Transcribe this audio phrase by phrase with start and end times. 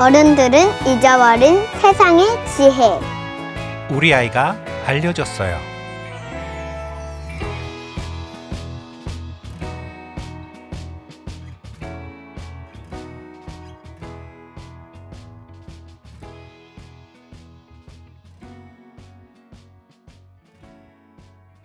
[0.00, 3.00] 어른들은 잊어버린 세상의 지혜.
[3.90, 5.56] 우리 아이가 알려줬어요.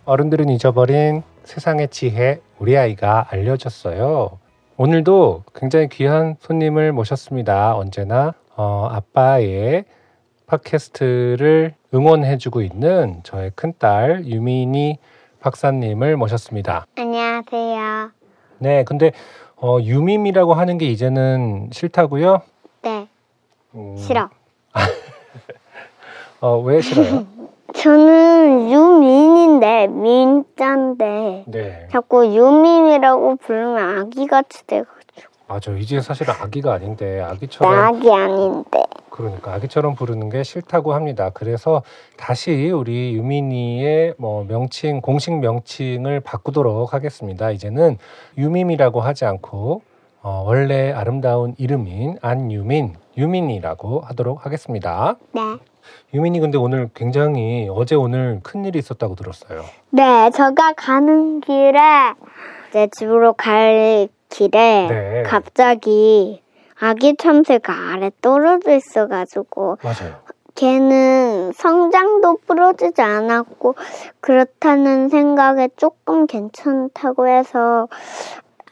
[0.06, 4.43] 어른들은 잊어버린 세상의 지혜 우리 아이가 알려줬어요.
[4.76, 7.76] 오늘도 굉장히 귀한 손님을 모셨습니다.
[7.76, 9.86] 언제나 어, 아빠의
[10.48, 14.98] 팟캐스트를 응원해주고 있는 저의 큰딸 유민이
[15.42, 16.88] 박사님을 모셨습니다.
[16.98, 18.12] 안녕하세요.
[18.58, 19.12] 네, 근데
[19.58, 22.42] 어, 유밈이라고 하는 게 이제는 싫다고요?
[22.82, 23.08] 네,
[23.76, 24.28] 음, 싫어.
[26.42, 27.28] 어, 왜 싫어요?
[27.76, 35.72] 저는 유민인데 민자인데 네, 자꾸 유민이라고 부르면 아기같이 돼가지고 맞아.
[35.74, 38.84] 이제 사실 아기가 아닌데 나 아기처럼 아기 아닌데.
[39.10, 41.30] 그러니까 아기처럼 부르는 게 싫다고 합니다.
[41.32, 41.84] 그래서
[42.18, 47.52] 다시 우리 유민이의 뭐 명칭 공식 명칭을 바꾸도록 하겠습니다.
[47.52, 47.98] 이제는
[48.38, 49.84] 유밈이라고 하지 않고
[50.24, 55.16] 어, 원래 아름다운 이름인 안유민 유민이라고 하도록 하겠습니다.
[55.34, 55.42] 네.
[56.14, 59.64] 유민이 근데 오늘 굉장히 어제 오늘 큰 일이 있었다고 들었어요.
[59.90, 61.80] 네, 제가 가는 길에
[62.72, 65.24] 제 집으로 갈 길에 네.
[65.24, 66.42] 갑자기
[66.80, 70.16] 아기 참새가 아래 떨어져 있어가지고 맞아요.
[70.56, 73.76] 걔는 성장도 부러지지 않았고
[74.20, 77.88] 그렇다는 생각에 조금 괜찮다고 해서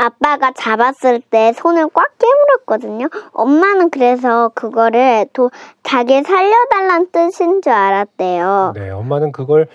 [0.01, 3.07] 아빠가 잡았을 때 손을 꽉 깨물었거든요.
[3.33, 5.51] 엄마는 그래서 그거를 도,
[5.83, 8.73] 자기 살려달란 뜻인 줄 알았대요.
[8.75, 9.67] 네, 엄마는 그걸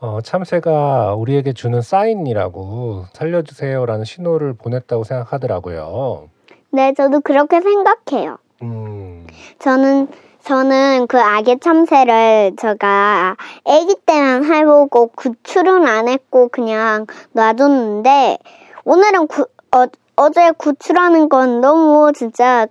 [0.00, 6.28] 어, 참새가 우리에게 주는 사인이라고 살려주세요라는 신호를 보냈다고 생각하더라고요.
[6.70, 8.38] 네, 저도 그렇게 생각해요.
[8.62, 9.26] 음,
[9.58, 10.08] 저는
[10.42, 18.38] 저는 그 아기 참새를 제가 아기 때만 해보고 구출은 안 했고 그냥 놔뒀는데
[18.84, 19.86] 오늘은 구, 어,
[20.16, 22.66] 어제 구출하는 건 너무 진짜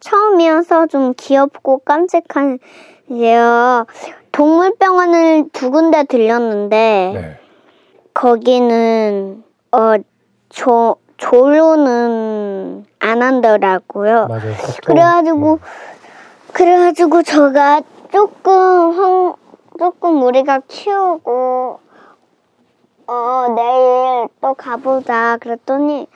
[0.00, 3.86] 처음이어서 좀 귀엽고 깜찍한데요.
[4.32, 7.38] 동물병원을 두 군데 들렸는데 네.
[8.12, 9.94] 거기는 어
[10.50, 14.26] 조, 조로는 안 한더라고요.
[14.26, 14.54] 맞아요.
[14.84, 15.58] 그래가지고
[16.52, 17.80] 그래가지고 제가
[18.12, 19.34] 조금 황,
[19.78, 21.80] 조금 우리가 키우고
[23.06, 26.06] 어 내일 또 가보자 그랬더니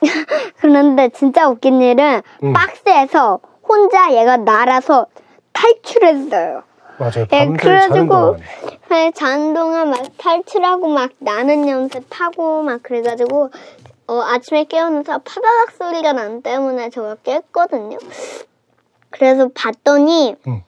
[0.60, 2.52] 그런데 진짜 웃긴 일은 음.
[2.52, 5.06] 박스에서 혼자 얘가 날아서
[5.52, 6.62] 탈출했어요.
[6.98, 7.26] 맞아요.
[7.32, 8.36] 예, 그래가지고.
[8.90, 13.50] 네, 자는 동안 막 탈출하고 막 나는 연습하고 막 그래가지고
[14.08, 17.98] 어, 아침에 깨어나서 파다닥 소리가 난 때문에 제가 깼거든요.
[19.10, 20.62] 그래서 봤더니 응.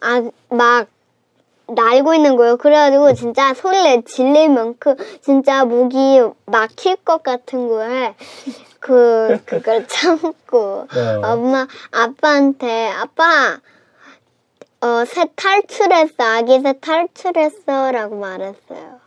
[0.00, 0.86] 아막
[1.74, 2.56] 날고 있는 거예요.
[2.56, 8.14] 그래가지고 진짜 소리를 질릴 만큼 진짜 목이 막힐 것 같은 거에
[8.78, 11.14] 그 그걸 참고 네.
[11.22, 13.58] 엄마 아빠한테 아빠
[14.82, 16.14] 어, 새 탈출했어.
[16.22, 19.00] 아기 새 탈출했어라고 말했어요.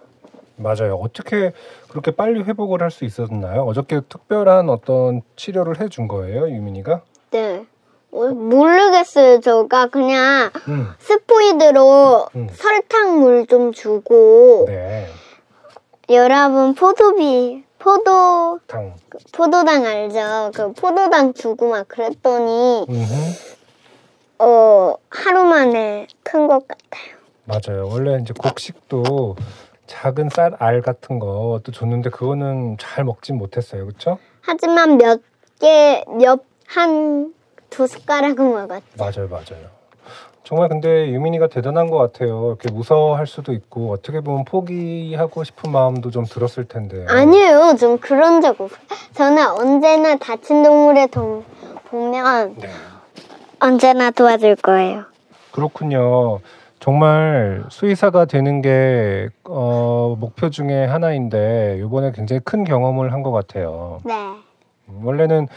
[0.55, 0.95] 맞아요.
[1.01, 1.51] 어떻게
[1.89, 3.63] 그렇게 빨리 회복을 할 수 있었나요?
[3.63, 7.01] 어저께 특별한 어떤 치료를 해준 거예요, 유민이가?
[7.31, 7.65] 네.
[8.13, 9.39] 어, 모르겠어요.
[9.39, 12.47] 저가 그냥 음, 스포이드로 음.
[12.53, 15.07] 설탕물 좀 주고 네.
[16.09, 18.95] 여러분 포도비 포도 당.
[19.31, 20.51] 포도당 알죠?
[20.53, 23.13] 그 포도당 주고 막 그랬더니 음흠.
[24.39, 27.17] 어 하루 만에 큰 것 같아요.
[27.45, 27.87] 맞아요.
[27.91, 29.35] 원래 이제 곡식도
[29.87, 33.85] 작은 쌀 알 같은 것도 줬는데 그거는 잘 먹진 못했어요.
[33.85, 34.17] 그렇죠?
[34.41, 35.19] 하지만 몇
[35.59, 37.33] 개 몇 한
[37.73, 38.83] 두 숟가락은 먹었죠.
[38.99, 39.65] 맞아요, 맞아요.
[40.43, 42.49] 정말 근데 유민이가 대단한 것 같아요.
[42.49, 47.05] 이렇게 무서워할 수도 있고 어떻게 보면 포기하고 싶은 마음도 좀 들었을 텐데.
[47.09, 47.75] 아니에요.
[47.79, 48.79] 좀 그런 적 없어요.
[49.13, 51.43] 저는 언제나 다친 동물을 도,
[51.89, 52.69] 보면 네.
[53.59, 55.05] 언제나 도와줄 거예요.
[55.51, 56.41] 그렇군요.
[56.79, 63.99] 정말 수의사가 되는 게 어, 목표 중에 하나인데 이번에 굉장히 큰 경험을 한 것 같아요.
[64.03, 64.13] 네.
[64.89, 65.47] 음, 원래는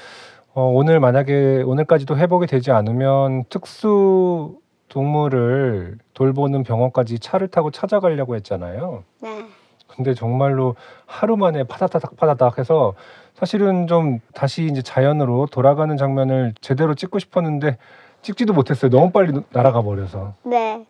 [0.57, 4.57] 어, 오늘 만약에 오늘까지도 회복이 되지 않으면 특수
[4.89, 9.05] 동물을 돌보는 병원까지 차를 타고 찾아가려고 했잖아요.
[9.21, 9.45] 네.
[9.87, 10.75] 근데 정말로
[11.05, 12.95] 하루 만에 파다다닥 파다닥 해서
[13.35, 17.77] 사실은 좀 다시 이제 자연으로 돌아가는 장면을 제대로 찍고 싶었는데
[18.23, 18.91] 찍지도 못했어요.
[18.91, 20.33] 너무 빨리 날아가 버려서.
[20.43, 20.87] 네.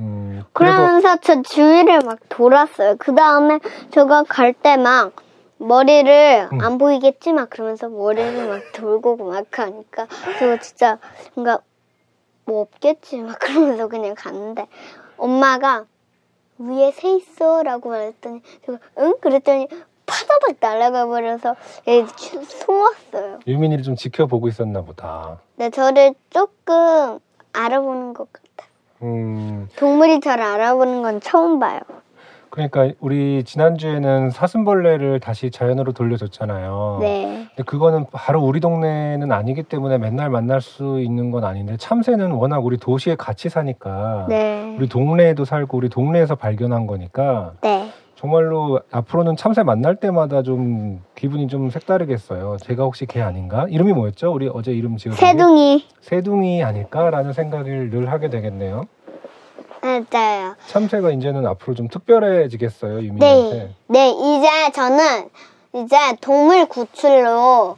[0.00, 2.96] 음, 그래도 그러면서 저 주위를 막 돌았어요.
[2.98, 3.60] 그 다음에
[3.92, 5.12] 제가 갈 때 막
[5.58, 6.60] 머리를 음.
[6.60, 10.06] 안 보이겠지 막 그러면서 머리를 막 돌고 막 하니까
[10.38, 10.98] 제가 진짜
[11.34, 11.60] 뭔가
[12.44, 14.66] 뭐 없겠지 막 그러면서 그냥 갔는데
[15.16, 15.86] 엄마가
[16.58, 19.68] 위에 새 있어라고 말했더니 제가 응 그랬더니
[20.06, 21.56] 파다닥 날아가 버려서
[21.88, 23.40] 얘 숨었어요.
[23.46, 25.40] 유민이를 좀 지켜보고 있었나 보다.
[25.56, 27.18] 네 저를 조금
[27.52, 28.70] 알아보는 것 같아요.
[29.02, 31.80] 음, 동물이 저를 알아보는 건 처음 봐요.
[32.56, 36.98] 그러니까 우리 지난주에는 사슴벌레를 다시 자연으로 돌려줬잖아요.
[37.02, 37.46] 네.
[37.48, 42.64] 근데 그거는 바로 우리 동네는 아니기 때문에 맨날 만날 수 있는 건 아닌데 참새는 워낙
[42.64, 44.74] 우리 도시에 같이 사니까 네.
[44.78, 47.90] 우리 동네에도 살고 우리 동네에서 발견한 거니까 네.
[48.14, 52.56] 정말로 앞으로는 참새 만날 때마다 좀 기분이 좀 색다르겠어요.
[52.62, 53.66] 제가 혹시 걔 아닌가?
[53.68, 54.32] 이름이 뭐였죠?
[54.32, 55.84] 우리 어제 이름 지은 새둥이.
[56.00, 58.86] 새둥이 아닐까라는 생각을 늘 하게 되겠네요.
[59.82, 60.56] 맞아요.
[60.66, 63.56] 참새가 이제는 앞으로 좀 특별해지겠어요, 유민한테.
[63.56, 63.74] 네.
[63.86, 65.28] 네, 이제 저는
[65.74, 67.76] 이제 동물 구출로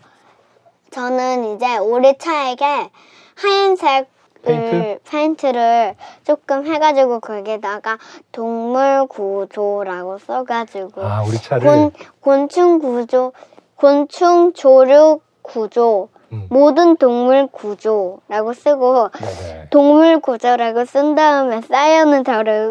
[0.91, 2.91] 저는 이제 우리 차에게
[3.35, 4.09] 하얀색
[4.43, 4.99] 페인트?
[5.11, 7.99] 페인트를 조금 해가지고 거기다가
[8.33, 11.91] 동물 구조라고 써가지고 아, 우리 차를 곤,
[12.21, 13.33] 곤충 구조,
[13.75, 16.47] 곤충 조류 구조, 음.
[16.51, 19.69] 모든 동물 구조라고 쓰고 네네.
[19.71, 22.71] 동물 구조라고 쓴 다음에 사연은 저를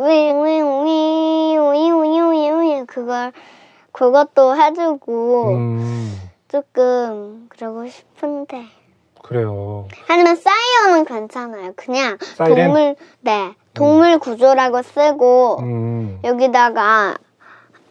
[1.57, 3.31] 위위위위위위위 그걸
[3.91, 8.65] 그것도 해주고 음, 조금 그러고 싶은데
[9.23, 9.87] 그래요.
[10.07, 11.73] 하지만 사이언은 괜찮아요.
[11.75, 12.65] 그냥 사이렌?
[12.67, 17.17] 동물 네 동물 구조라고 쓰고 음, 여기다가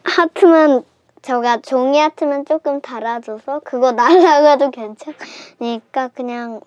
[0.03, 0.83] 하트만
[1.21, 6.61] 저가 종이 하트만 조금 달아줘서 그거 날라가도 괜찮으니까 그냥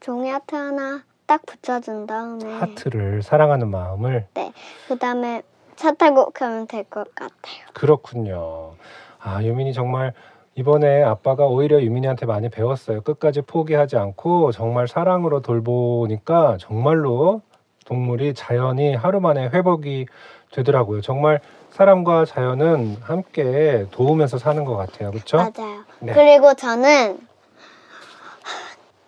[0.00, 4.52] 종이 하트 하나 딱 붙여준 다음에 하트를 사랑하는 마음을 네
[4.88, 5.42] 그다음에
[5.74, 7.66] 차 타고 가면 될 것 같아요.
[7.74, 8.74] 그렇군요.
[9.18, 10.14] 아, 유민이 정말
[10.54, 13.02] 이번에 아빠가 오히려 유민이한테 많이 배웠어요.
[13.02, 17.42] 끝까지 포기하지 않고 정말 사랑으로 돌보니까 정말로
[17.84, 20.06] 동물이 자연이 하루 만에 회복이
[20.52, 21.02] 되더라고요.
[21.02, 21.40] 정말
[21.72, 25.10] 사람과 자연은 함께 도우면서 사는 것 같아요.
[25.10, 25.36] 그렇죠?
[25.36, 25.84] 맞아요.
[26.00, 26.12] 네.
[26.12, 27.18] 그리고 저는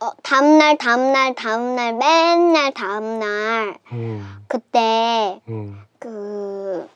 [0.00, 6.88] 어, 다음날 다음날 다음날 맨날 다음날 음, 그때 음, 그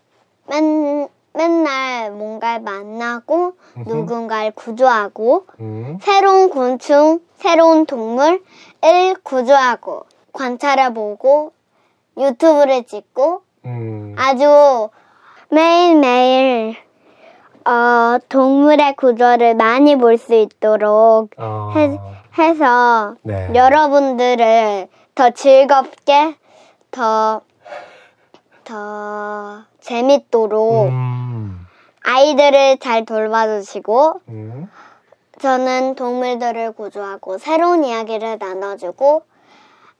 [0.46, 3.88] 맨, 맨날 뭔가를 만나고 음흠.
[3.88, 8.40] 누군가를 구조하고 음, 새로운 곤충, 새로운 동물을
[9.24, 11.52] 구조하고 관찰해보고
[12.18, 14.90] 유튜브를 찍고 음, 아주
[15.52, 16.76] 매일매일
[17.66, 21.98] 어, 동물의 구조를 많이 볼 수 있도록 어, 해-
[22.38, 23.54] 해서 네.
[23.54, 26.36] 여러분들을 더 즐겁게
[26.90, 27.42] 더,
[28.64, 31.66] 더 재밌도록 음,
[32.02, 34.70] 아이들을 잘 돌봐주시고 음,
[35.38, 39.22] 저는 동물들을 구조하고 새로운 이야기를 나눠주고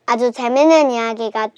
[0.07, 1.49] 아주 재밌는 이야기가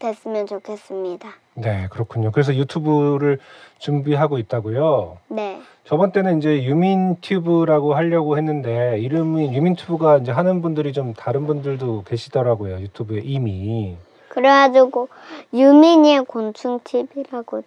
[0.00, 1.41] 됐으면 좋겠습니다.
[1.54, 2.30] 네, 그렇군요.
[2.30, 3.38] 그래서 유튜브를
[3.78, 5.18] 준비하고 있다고요.
[5.28, 5.60] 네.
[5.84, 12.80] 저번 때는 이제 유민튜브라고 하려고 했는데 이름이 유민튜브가 이제 하는 분들이 좀 다른 분들도 계시더라고요.
[12.80, 13.96] 유튜브에 이미.
[14.28, 15.08] 그래가지고
[15.52, 17.62] 유민이의 곤충 TV라고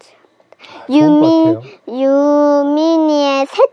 [0.90, 1.60] 유민.
[1.88, 3.64] 유민이의 새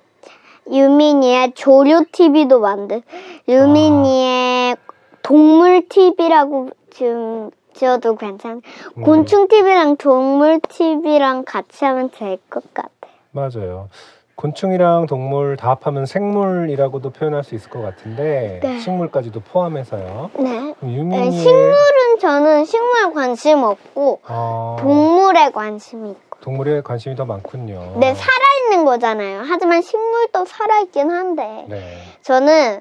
[0.70, 3.02] 유민이의 조류 TV도 만들
[3.48, 4.76] 유민이의
[5.22, 8.60] 동물 TV라고 지금 지어도 괜찮아.
[8.98, 12.90] 음, 곤충 TV랑 동물 TV랑 같이 하면 될 것 같아.
[13.32, 13.88] 맞아요.
[14.34, 18.78] 곤충이랑 동물 다 합하면 생물이라고도 표현할 수 있을 것 같은데 네.
[18.80, 20.30] 식물까지도 포함해서요.
[20.38, 20.74] 네.
[20.80, 26.38] 네, 유민이의 식물은 저는 식물 관심 없고 어, 동물에 관심이 있고.
[26.40, 27.98] 동물에 관심이 더 많군요.
[28.00, 29.42] 네, 살아있는 거잖아요.
[29.46, 31.66] 하지만 식물도 살아있긴 한데.
[31.68, 31.98] 네.
[32.22, 32.80] 저는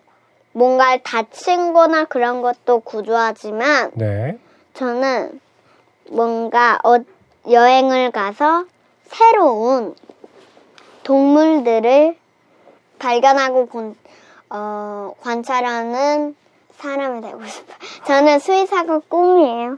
[0.54, 4.38] 뭔가 다친 거나 그런 것도 구조하지만 네.
[4.74, 5.40] 저는
[6.10, 6.98] 뭔가 어,
[7.50, 8.66] 여행을 가서
[9.04, 9.96] 새로운
[11.04, 12.16] 동물들을
[13.00, 13.96] 발견하고 곤-
[14.50, 16.36] 어, 관찰하는
[16.78, 17.78] 사람이 되고 싶어요.
[18.06, 19.78] 저는 수의사가 꿈이에요.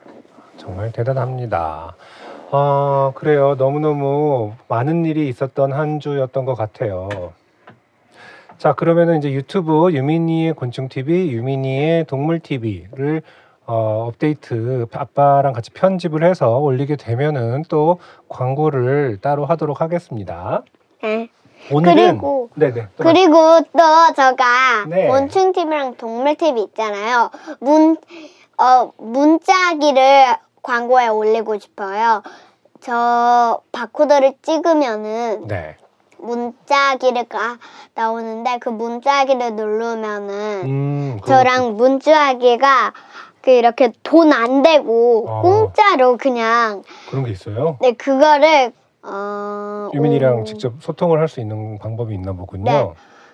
[0.58, 1.96] 정말 대단합니다.
[2.52, 3.56] 아, 그래요.
[3.56, 7.34] 너무너무 많은 일이 있었던 한 주였던 것 같아요.
[8.60, 13.24] 자, 그러면은 이제 유튜브 유민이의 곤충 TV, 유민이의 동물 TV를
[13.74, 17.98] 어, 업데이트 아빠랑 같이 편집을 해서 올리게 되면은 또
[18.30, 20.62] 광고를 따로 하도록 하겠습니다.
[21.01, 21.30] 네.
[21.72, 22.88] 오늘은 그리고- 네네.
[22.98, 25.08] 또 그리고 또 제가 네.
[25.08, 27.32] 곤충 TV랑 동물 TV 있잖아요.
[27.62, 27.98] 문,
[28.60, 32.22] 어, 문자기를 광고에 올리고 싶어요.
[32.80, 35.77] 저 바코드를 찍으면은 네.
[36.20, 37.58] 문자기가
[37.96, 42.94] 나오는데 그 문자기를 누르면은 음, 저랑 문자기가
[43.44, 45.42] 그 이렇게 돈 안 되고 어.
[45.42, 47.78] 공짜로 그냥 그런 게 있어요.
[47.82, 48.72] 네 그거를
[49.04, 50.44] 어 유민이랑 오.
[50.46, 52.64] 직접 소통을 할 수 있는 방법이 있나 보군요.
[52.72, 52.90] 네.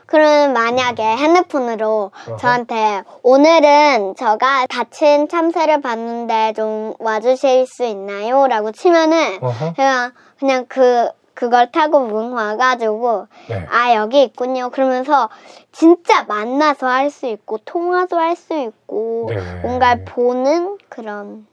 [0.07, 2.37] 그러면 만약에 핸드폰으로 어허.
[2.37, 8.47] 저한테 오늘은 제가 다친 참새를 봤는데 좀 와주실 수 있나요?
[8.47, 9.39] 라고 치면은.
[9.77, 13.65] 제가 그냥 그 그걸 타고 문 와가지고 네.
[13.71, 14.69] 아 여기 있군요.
[14.71, 15.29] 그러면서
[15.71, 19.37] 진짜 만나서 할 수 있고 통화도 할 수 있고 네.
[19.61, 21.47] 뭔가 보는 그런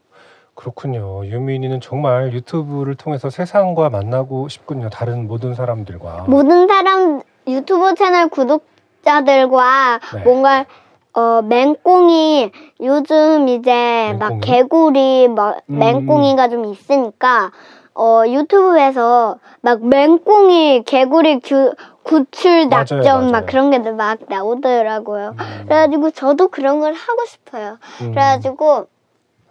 [0.57, 1.25] 그렇군요.
[1.25, 4.90] 유민이는 정말 유튜브를 통해서 세상과 만나고 싶군요.
[4.90, 6.25] 다른 모든 사람들과.
[6.26, 10.21] 모든 사람 유튜브 채널 구독자들과 네.
[10.25, 10.66] 뭔가
[11.12, 12.50] 어 맹꽁이
[12.81, 14.40] 요즘 이제 막 맹꽁이?
[14.40, 15.78] 개구리 막 음.
[15.78, 17.52] 맹꽁이가 좀 있으니까
[17.99, 21.73] 어 유튜브에서 막 맹꽁이 개구리 규,
[22.03, 23.31] 구출 맞아요, 낙점 맞아요.
[23.33, 25.31] 막 그런 게 막 나오더라고요.
[25.31, 27.79] 음, 그래가지고 저도 그런 걸 하고 싶어요.
[28.03, 28.11] 음.
[28.11, 28.87] 그래가지고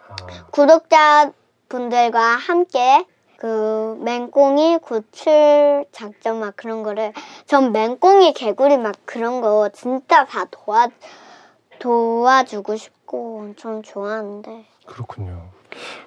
[0.08, 0.16] 아,
[0.52, 1.32] 구독자
[1.70, 3.06] 분들과 함께
[3.38, 7.14] 그 맹꽁이 구출 작전 막 그런 거를
[7.48, 10.88] 전 맹꽁이 개구리 막 그런 거 진짜 다 도와
[11.80, 15.55] 도와주고 싶고 좀 좋아하는데 그렇군요.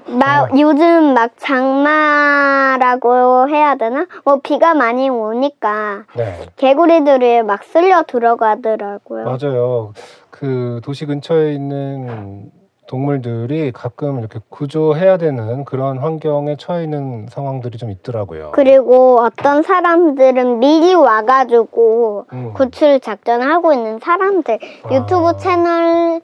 [0.08, 0.58] 막 어.
[0.58, 3.08] 요즘 막 장마라고
[3.48, 4.06] 해야 되나?
[4.24, 6.46] 뭐 비가 많이 오니까 네.
[6.56, 9.24] 개구리들이 막 쓸려 들어가더라고요.
[9.24, 9.92] 맞아요.
[10.30, 12.50] 그 도시 근처에 있는
[12.88, 18.52] 동물들이 가끔 이렇게 구조해야 되는 그런 환경에 처해 있는 상황들이 좀 있더라고요.
[18.54, 22.52] 그리고 어떤 사람들은 미리 와가지고 음.
[22.54, 24.94] 구출 작전을 하고 있는 사람들 아.
[24.94, 26.22] 유튜브 채널의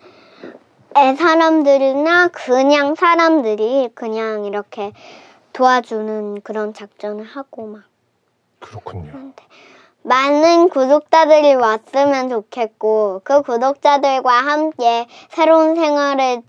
[0.94, 4.92] 사람들이나 그냥 사람들이 그냥 이렇게
[5.52, 7.82] 도와주는 그런 작전을 하고 막
[8.60, 9.32] 그렇군요.
[10.02, 16.42] 많은 구독자들이 왔으면 좋겠고 그 구독자들과 함께 새로운 생활을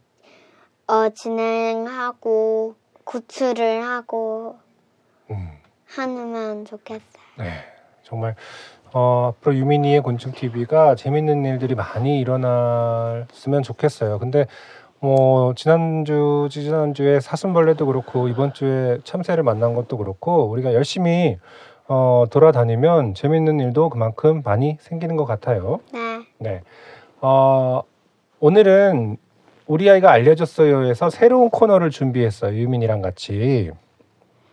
[0.88, 2.76] 어, 진행하고
[3.06, 4.58] 구출을 하고
[5.30, 5.52] 음.
[5.88, 7.24] 하면 좋겠어요.
[7.38, 7.64] 네,
[8.04, 8.36] 정말
[8.98, 14.20] 어, 앞으로 유민이의 곤충 TV가 재밌는 일들이 많이 일어났으면 좋겠어요.
[14.20, 14.48] 근데
[15.02, 21.38] 뭐 지난주 지난주에 사슴벌레도 그렇고 이번 주에 참새를 만난 것도 그렇고 우리가 열심히
[21.90, 25.82] 어, 돌아다니면 재밌는 일도 그만큼 많이 생기는 것 같아요.
[25.92, 26.00] 네.
[26.40, 26.62] 네.
[27.20, 27.84] 어,
[28.40, 29.18] 오늘은
[29.68, 32.58] 우리 아이가 알려줬어요에서 새로운 코너를 준비했어요.
[32.58, 33.72] 유민이랑 같이.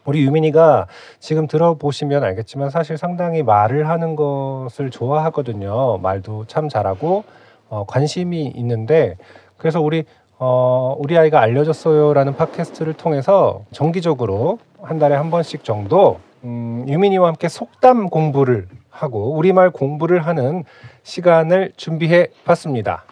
[0.05, 0.87] 우리 유민이가
[1.21, 5.99] 지금 들어보시면 알겠지만 사실 상당히 말을 하는 것을 좋아하거든요.
[5.99, 7.25] 말도 참 잘하고
[7.69, 9.17] 어, 관심이 있는데
[9.57, 10.05] 그래서 우리
[10.39, 17.49] 어, 우리 아이가 알려줬어요라는 팟캐스트를 통해서 정기적으로 한 달에 한 번씩 정도 음, 유민이와 함께
[17.49, 20.65] 속담 공부를 하고 우리말 공부를 하는
[21.05, 23.05] 시간을 준비해 봤습니다.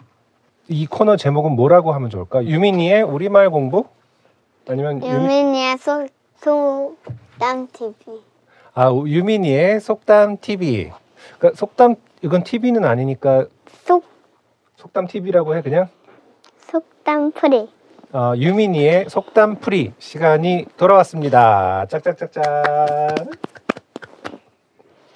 [0.67, 2.43] 이 코너 제목은 뭐라고 하면 좋을까?
[2.45, 3.85] 유민이의 우리말 공부?
[4.69, 6.05] 아니면 유미, 유민이의 소,
[6.41, 8.19] 속담 TV.
[8.73, 10.91] 아 유민이의 속담 TV.
[11.37, 13.45] 그러니까 속담 이건 TV는 아니니까
[13.85, 14.05] 속
[14.77, 15.87] 속담 TV라고 해 그냥.
[16.57, 17.69] 속담 풀이.
[18.13, 21.85] 어, 유민이의 속담 풀이 시간이 돌아왔습니다.
[21.85, 22.43] 짝짝짝짝.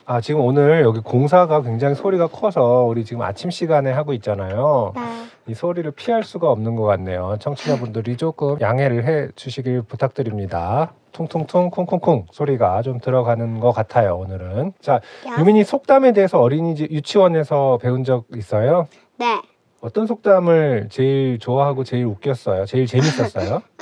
[0.07, 4.93] 아 지금 오늘 여기 공사가 굉장히 소리가 커서 우리 지금 아침 시간에 하고 있잖아요.
[4.95, 5.01] 네.
[5.47, 7.37] 이 소리를 피할 수가 없는 것 같네요.
[7.39, 10.93] 청취자분들이 조금 양해를 해 주시길 부탁드립니다.
[11.11, 14.17] 퉁퉁퉁 콩콩콩 소리가 좀 들어가는 것 같아요.
[14.17, 14.95] 오늘은 자
[15.27, 15.39] 야.
[15.39, 18.87] 유민이 속담에 대해서 어린이집 유치원에서 배운 적 있어요?
[19.17, 19.41] 네.
[19.81, 22.65] 어떤 속담을 제일 좋아하고 제일 웃겼어요?
[22.65, 23.61] 제일 재밌었어요?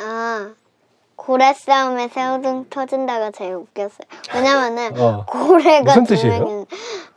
[1.23, 4.05] 아 고래 싸움에 새우등 터진다가 제일 웃겼어요.
[4.35, 5.25] 왜냐면은 어.
[5.25, 6.43] 고래가 무슨 두 뜻이에요?
[6.43, 6.65] 명,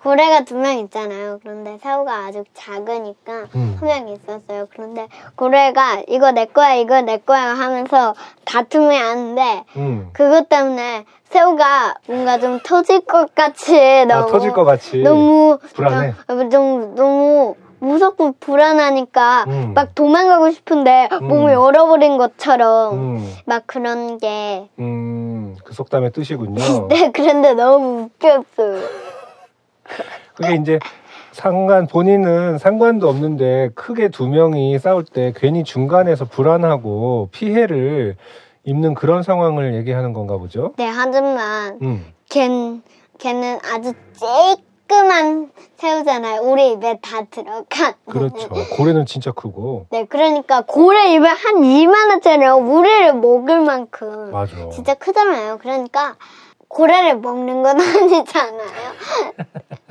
[0.03, 1.41] 고래가 두 명 있잖아요.
[1.43, 3.77] 그런데 새우가 아주 작으니까 음.
[3.81, 4.67] 한명 있었어요.
[4.73, 10.11] 그런데 고래가 이거 내 거야, 이거 내 거야 하면서 다툼을 하는데 음.
[10.13, 15.03] 그것 때문에 새우가 뭔가 좀 터질 것 같이 너무 아, 터질 것 같이.
[15.03, 16.15] 너무 불안해.
[16.29, 19.75] 좀, 좀 너무 무섭고 불안하니까 음.
[19.75, 21.29] 막 도망가고 싶은데 음.
[21.29, 26.55] 몸을 얼어버린 것처럼 음, 막 그런 게 음, 그 속담의 뜻이군요.
[26.89, 28.83] 네, 그런데 너무 웃겼어요.
[30.35, 30.79] 그게 이제
[31.33, 38.17] 상관 본인은 상관도 없는데 크게 두 명이 싸울 때 괜히 중간에서 불안하고 피해를
[38.65, 40.73] 입는 그런 상황을 얘기하는 건가 보죠.
[40.77, 42.49] 네, 하지만 음, 걔,
[43.19, 43.93] 걔는 아주
[44.87, 46.41] 쬐끄만 새우잖아요.
[46.43, 47.95] 우리 입에 다 들어간.
[48.09, 48.49] 그렇죠.
[48.77, 54.69] 고래는 진짜 크고 네, 그러니까 고래 입에 한 이만원짜리 우리를 먹을 만큼 맞아.
[54.71, 55.59] 진짜 크잖아요.
[55.59, 56.17] 그러니까
[56.69, 58.61] 고래를 먹는 건 아니잖아요.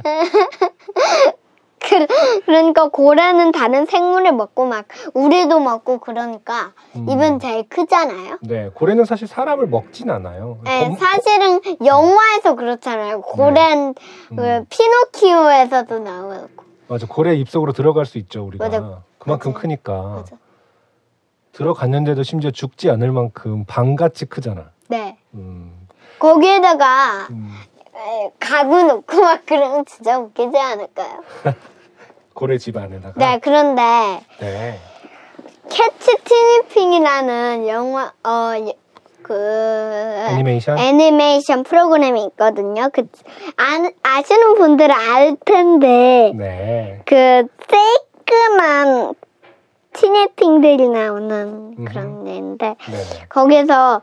[1.88, 2.08] 그,
[2.46, 7.08] 그러니까 고래는 다른 생물을 먹고 막 우리도 먹고 그러니까 음.
[7.10, 8.39] 입은 제일 크잖아요.
[8.42, 10.58] 네, 고래는 사실 사람을 먹진 않아요.
[10.63, 13.22] 네, 검- 사실은 영화에서 그렇잖아요.
[13.22, 13.94] 고래는
[14.32, 14.36] 음.
[14.36, 16.48] 그 피노키오에서도 나오고.
[16.88, 18.65] 맞아, 고래 입속으로 들어갈 수 있죠 우리가.
[18.65, 19.01] 맞아.
[19.18, 19.62] 그만큼 맞아.
[19.62, 19.94] 크니까.
[20.18, 20.36] 맞아.
[21.51, 24.72] 들어갔는데도 심지어 죽지 않을 만큼 방같이 크잖아.
[24.89, 25.18] 네.
[25.34, 25.88] 음,
[26.20, 27.54] 거기에다가 음.
[27.96, 31.24] 에, 가구 놓고 막 그러면 진짜 웃기지 않을까요?
[32.36, 33.13] 고래 집 안에다가.
[33.18, 33.82] 네, 그런데
[34.39, 34.80] 네.
[35.70, 38.86] 캐치 티니핑이라는 영화 어
[39.25, 39.34] 그
[40.30, 40.77] 애니메이션.
[40.77, 42.89] 애니메이션 프로그램이 있거든요.
[42.94, 43.08] 그
[43.58, 47.01] 아, 아시는 분들은 알 텐데 네.
[47.06, 49.15] 그 세이크만
[49.94, 52.24] 티니핑들이 나오는 그런
[52.70, 52.75] 네.
[53.27, 54.01] 거기서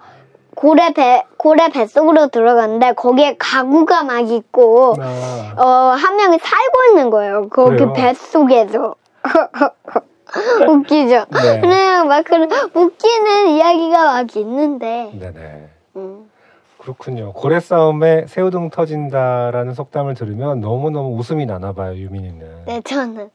[0.55, 7.49] 고래 배 고래 뱃속으로 들어갔는데 거기에 가구가 막 있고 아, 어한 명이 살고 있는 거예요.
[7.49, 7.93] 거기 그래요?
[7.95, 8.95] 뱃속에서
[10.69, 11.25] 웃기죠.
[11.31, 11.61] 네.
[11.61, 15.69] 그냥 막 그런 웃기는 이야기가 막 있는데 네네.
[15.97, 16.31] 음,
[16.79, 17.33] 그렇군요.
[17.33, 22.65] 고래 싸움에 새우등 터진다라는 속담을 들으면 너무 너무 웃음이 나나 봐요, 유민이는.
[22.67, 23.31] 네 저는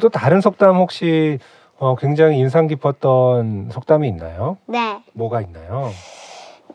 [0.00, 1.38] 또 다른 속담 혹시
[1.78, 4.56] 어, 굉장히 인상 깊었던 속담이 있나요?
[4.66, 5.90] 네 뭐가 있나요?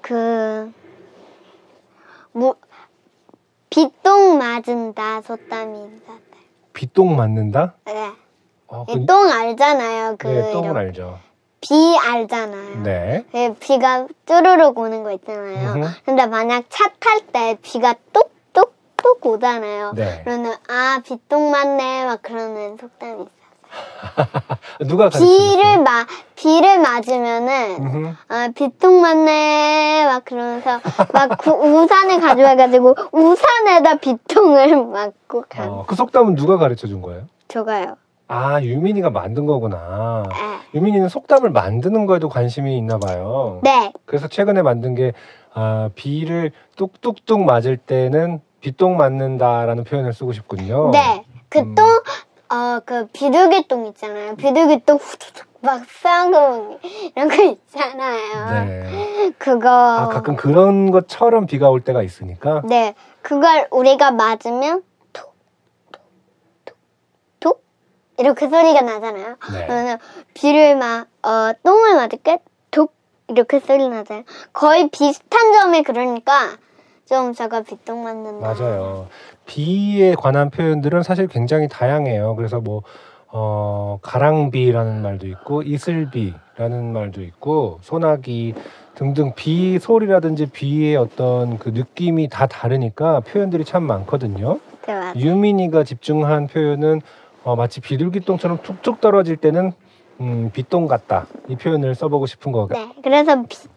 [0.01, 0.71] 그,
[2.31, 2.55] 뭐,
[3.69, 5.89] 비똥 맞은다, 소땀이.
[6.73, 7.75] 비똥 맞는다?
[7.85, 8.11] 네.
[8.67, 10.15] 어, 이똥 알잖아요.
[10.17, 11.19] 그, 네, 똥을 이런- 알죠.
[11.59, 12.83] 비 알잖아요.
[12.83, 13.25] 네.
[13.31, 15.73] 그 비가 쭈르륵 오는 거 있잖아요.
[15.73, 15.87] 음흠.
[16.05, 19.93] 근데 만약 차 탈 때 비가 뚝뚝뚝 오잖아요.
[19.95, 20.21] 네.
[20.23, 23.36] 그러면, 아, 비똥 맞네, 막 그러는 속담이 있어요.
[24.87, 26.05] 누가 가르쳐 비를 마,
[26.35, 28.15] 비를 맞으면은?
[28.27, 30.79] 아, 비똥 맞네, 막 그러면서,
[31.13, 37.23] 막 구- 우산을 가져와가지고, 우산에다 비똥을 맞고 간, 어, 그 속담은 누가 가르쳐 준 거예요?
[37.47, 37.95] 저가요.
[38.27, 40.23] 아, 유민이가 만든 거구나.
[40.29, 40.35] 네.
[40.73, 43.61] 유민이는 속담을 만드는 거에도 관심이 있나 봐요.
[43.63, 45.13] 네, 그래서 최근에 만든 게
[45.53, 50.91] 아, 비를 뚝뚝뚝 맞을 때는 비똥 맞는다라는 표현을 쓰고 싶군요.
[50.91, 51.23] 네.
[51.49, 51.61] 그 어.
[51.61, 51.75] 음.
[52.49, 54.35] 똥, 어, 그 비둘기똥 있잖아요.
[54.35, 56.79] 비둘기똥 후두둑 막싼 거,
[57.15, 58.65] 이런 거 있잖아요.
[58.65, 59.31] 네.
[59.37, 59.69] 그거.
[59.69, 62.61] 아, 가끔 그런 것처럼 비가 올 때가 있으니까.
[62.65, 62.95] 네.
[63.21, 64.83] 그걸 우리가 맞으면,
[65.13, 65.33] 톡,
[65.91, 66.01] 톡,
[66.65, 66.77] 톡,
[67.39, 67.63] 톡.
[68.17, 69.35] 이렇게 소리가 나잖아요.
[69.51, 69.67] 네.
[69.67, 69.97] 그러면
[70.33, 72.39] 비를 막, 어, 똥을 맞을 때,
[72.71, 72.93] 톡.
[73.27, 74.23] 이렇게 소리 나잖아요.
[74.53, 76.51] 거의 비슷한 점이 그러니까,
[77.05, 78.47] 좀 제가 비똥 맞는다.
[78.53, 79.07] 맞아요.
[79.47, 82.35] 비에 관한 표현들은 사실 굉장히 다양해요.
[82.35, 82.83] 그래서 뭐,
[83.29, 88.53] 어, 가랑비라는 말도 있고, 이슬비라는 말도 있고, 소나기
[88.93, 94.59] 등등 비 소리라든지 비의 어떤 그 느낌이 다 다르니까 표현들이 참 많거든요.
[94.87, 95.13] 네, 맞아요.
[95.15, 97.01] 유민이가 집중한 표현은
[97.43, 99.71] 어, 마치 비둘기똥처럼 툭툭 떨어질 때는
[100.19, 101.27] 음, 비똥 같다.
[101.47, 102.87] 이 표현을 써보고 싶은 거 같아요.
[102.87, 102.93] 네.
[103.03, 103.76] 그래서 비똥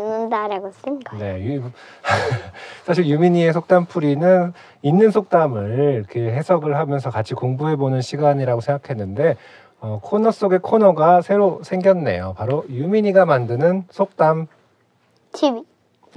[0.00, 1.24] 맞는다라고 쓴 거예요.
[1.24, 1.62] 네, 유,
[2.84, 9.36] 사실 유민이의 속담풀이는 있는 속담을 이렇게 해석을 하면서 같이 공부해보는 시간이라고 생각했는데
[9.80, 12.34] 어, 코너 속의 코너가 새로 생겼네요.
[12.36, 14.46] 바로 유민이가 만드는 속담.
[15.32, 15.64] TV.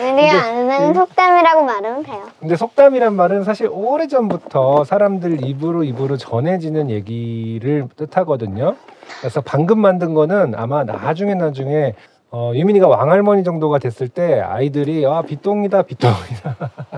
[0.00, 2.24] 우리가 아는 속담이라고 말하면 돼요.
[2.40, 8.76] 근데 속담이란 말은 사실 오래전부터 사람들 입으로 입으로 전해지는 얘기를 뜻하거든요.
[9.20, 11.94] 그래서 방금 만든 거는 아마 나중에 나중에
[12.30, 16.56] 어, 유민이가 왕할머니 정도가 됐을 때 아이들이 아 비똥이다 비똥이다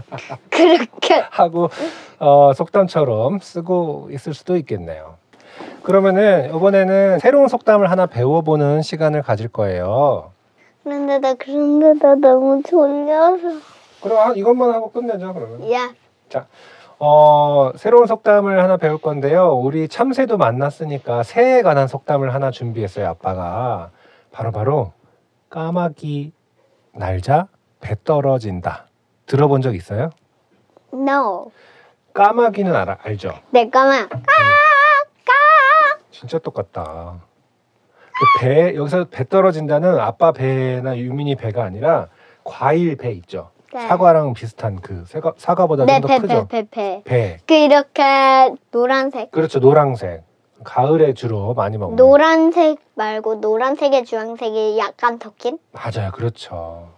[0.48, 1.68] 그렇게 하고
[2.18, 5.16] 어, 속담처럼 쓰고 있을 수도 있겠네요.
[5.82, 10.32] 그러면은 이번에는 새로운 속담을 하나 배워보는 시간을 가질 거예요.
[10.86, 13.58] 그런데 나 그런데 나 너무 졸려서
[14.00, 15.72] 그럼 아, 이것만 하고 끝내죠 그러면.
[15.72, 15.92] 야
[17.00, 19.48] 어, 새로운 속담을 하나 배울 건데요.
[19.56, 23.90] 우리 참새도 만났으니까 새에 관한 속담을 하나 준비했어요, 아빠가.
[24.30, 24.92] 바로 바로
[25.50, 26.32] 까마귀
[26.92, 27.48] 날자
[27.80, 28.86] 배 떨어진다.
[29.26, 30.10] 들어본 적 있어요?
[30.94, 31.50] no
[32.14, 33.34] 까마귀는 알아, 알죠?
[33.50, 34.08] 내꺼만
[36.12, 37.20] 진짜 똑같다.
[38.18, 42.08] 그 배, 여기서 배 떨어진다는 아빠 배나 유민이 배가 아니라
[42.44, 43.50] 과일 배 있죠?
[43.74, 43.86] 네.
[43.86, 46.26] 사과랑 비슷한 그 사과, 사과보다 좀더 크죠?
[46.26, 47.36] 네배배배 배 배.
[47.46, 50.22] 그 이렇게 노란색 그렇죠, 노랑색.
[50.64, 51.96] 가을에 주로 많이 먹는.
[51.96, 56.10] 노란색 말고 노란색에 주황색이 약간 섞인 맞아요.
[56.12, 56.88] 그렇죠.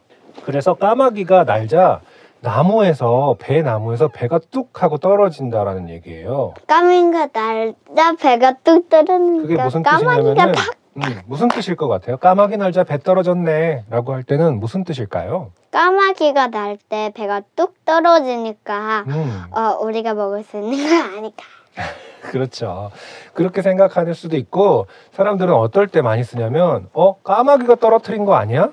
[0.44, 2.00] 그래서 까마귀가 날자
[2.40, 6.54] 나무에서 배 나무에서 배가 뚝 하고 떨어진다라는 얘기예요.
[6.68, 12.17] 까마귀가 날자 배가 뚝 그게 떨어지니까 무슨 까마귀가 뜻이냐면은 탁 음, 무슨 뜻일 것 같아요?
[12.17, 15.53] 까마귀 날자 배 떨어졌네 라고 할 때는 무슨 뜻일까요?
[15.71, 21.45] 까마귀가 날 때 배가 뚝 떨어지니까 음, 어, 우리가 먹을 수 있는 거 아닐까.
[22.31, 22.91] 그렇죠.
[23.35, 28.71] 그렇게 생각할 수도 있고 사람들은 어떨 때 많이 쓰냐면 어 까마귀가 떨어뜨린 거 아니야?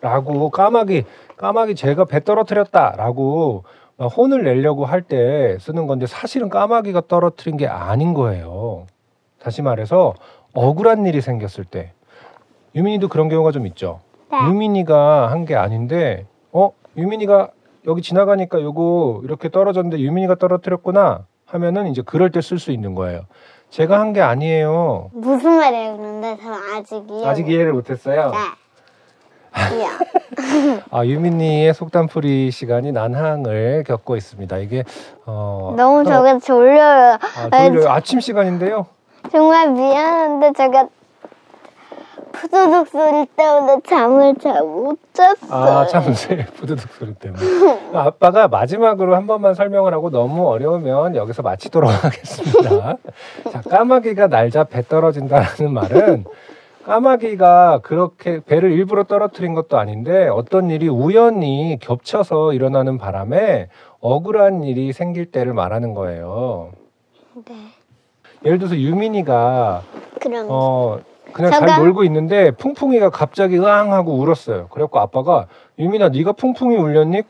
[0.00, 1.04] 라고 까마귀
[1.36, 3.64] 까마귀 제가 배 떨어뜨렸다라고
[3.96, 8.86] 막 혼을 내려고 할 때 쓰는 건데 사실은 까마귀가 떨어뜨린 게 아닌 거예요.
[9.42, 10.14] 다시 말해서
[10.54, 11.92] 억울한 일이 생겼을 때
[12.74, 14.00] 유민이도 그런 경우가 좀 있죠.
[14.30, 14.38] 네.
[14.48, 17.50] 유민이가 한 게 아닌데 어 유민이가
[17.86, 23.22] 여기 지나가니까 요거 이렇게 떨어졌는데 유민이가 떨어뜨렸구나 하면은 이제 그럴 때 쓸 수 있는 거예요.
[23.70, 25.10] 제가 한 게 아니에요.
[25.12, 28.30] 무슨 말이에요, 그런데 저는 아직 이해 아직 이해를 못했어요.
[28.32, 28.36] 네.
[30.90, 34.58] 아 유민이의 속담풀이 시간이 난항을 겪고 있습니다.
[34.58, 34.84] 이게
[35.26, 37.18] 어 너무 어, 저게 졸려요.
[37.50, 37.88] 아, 졸려요.
[37.90, 38.86] 아침 시간인데요.
[39.30, 40.88] 정말 미안한데 제가
[42.32, 45.50] 푸드득 소리 때문에 잠을 잘 못 잤어요.
[45.50, 47.42] 아, 참새 부드득 소리 때문에.
[47.92, 52.96] 아빠가 마지막으로 한 번만 설명을 하고 너무 어려우면 여기서 마치도록 하겠습니다.
[53.50, 56.24] 자, 까마귀가 날자 배 떨어진다라는 말은
[56.86, 63.68] 까마귀가 그렇게 배를 일부러 떨어뜨린 것도 아닌데 어떤 일이 우연히 겹쳐서 일어나는 바람에
[64.00, 66.70] 억울한 일이 생길 때를 말하는 거예요.
[67.44, 67.54] 네.
[68.44, 69.82] 예를 들어서 유민이가
[70.20, 70.98] 그럼 어
[71.32, 71.82] 그냥 잘 잠깐.
[71.82, 74.68] 놀고 있는데 풍풍이가 갑자기 으앙 하고 울었어요.
[74.68, 75.46] 그래갖고 아빠가
[75.78, 77.22] 유민아 네가 풍풍이 울렸니?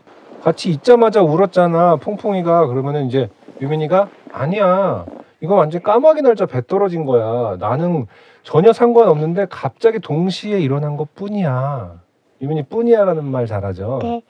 [0.43, 1.97] 같이 있자마자 울었잖아.
[1.97, 3.29] 풍풍이가 그러면은 이제
[3.61, 5.05] 유민이가 아니야.
[5.43, 7.57] 이거 완전 까마귀 날짜 배 떨어진 거야.
[7.59, 8.07] 나는
[8.43, 11.93] 전혀 상관없는데 갑자기 동시에 일어난 것 뿐이야.
[12.41, 13.99] 유민이 뿐이야라는 말 잘하죠.
[14.03, 14.23] 네.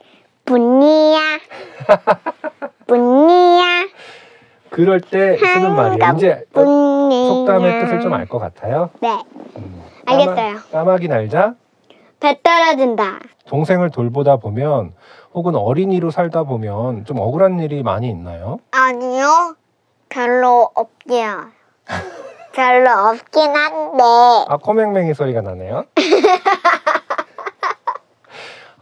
[0.46, 1.18] 분이야.
[2.86, 3.64] 분이야.
[4.70, 6.12] 그럴 때 쓰는 말이에요.
[6.16, 6.44] 이제.
[6.54, 8.90] 속담의 뜻을 좀 알 것 같아요.
[9.00, 9.22] 네.
[9.56, 9.82] 음.
[10.06, 10.56] 알겠어요.
[10.70, 11.54] 까마, 까마귀 날자
[12.20, 13.18] 배 떨어진다.
[13.46, 14.92] 동생을 돌보다 보면
[15.34, 18.58] 혹은 어린이로 살다 보면 좀 억울한 일이 많이 있나요?
[18.72, 19.56] 아니요.
[20.08, 21.46] 별로 없게요.
[22.52, 24.02] 별로 없긴 한데.
[24.48, 25.84] 아 코맹맹이 소리가 나네요.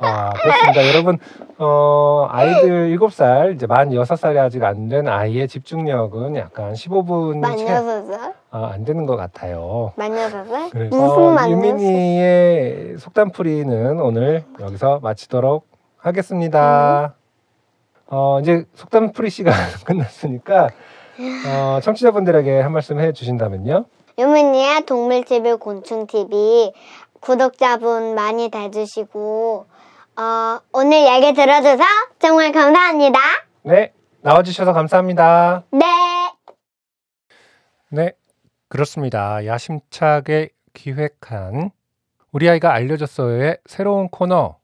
[0.00, 0.88] 아 그렇습니다.
[0.88, 1.18] 여러분
[1.60, 8.32] 어, 아이들 7살 이제 만 6살이 아직 안 된 아이의 집중력은 약간 15분이 마녀서서?
[8.50, 9.92] 아, 안 되는 것 같아요.
[9.96, 10.70] 마녀서서?
[10.70, 11.50] 그래서 무슨 마녀서?
[11.50, 15.66] 유민이의 속담풀이는 오늘 여기서 마치도록
[15.96, 17.14] 하겠습니다.
[18.06, 19.52] 어, 이제 속담풀이 시간
[19.84, 20.68] 끝났으니까
[21.48, 23.84] 어, 청취자분들에게 한 말씀 해 주신다면요.
[24.16, 26.72] 유민이의 동물TV, 곤충TV
[27.20, 29.66] 구독자분 많이 돼주시고
[30.18, 31.84] 어, 오늘 얘기 들어줘서
[32.18, 33.20] 정말 감사합니다.
[33.62, 35.62] 네, 나와주셔서 감사합니다.
[35.70, 35.84] 네.
[37.90, 38.12] 네,
[38.68, 39.46] 그렇습니다.
[39.46, 41.70] 야심차게 기획한
[42.32, 44.56] 우리 아이가 알려줬어요의 새로운 코너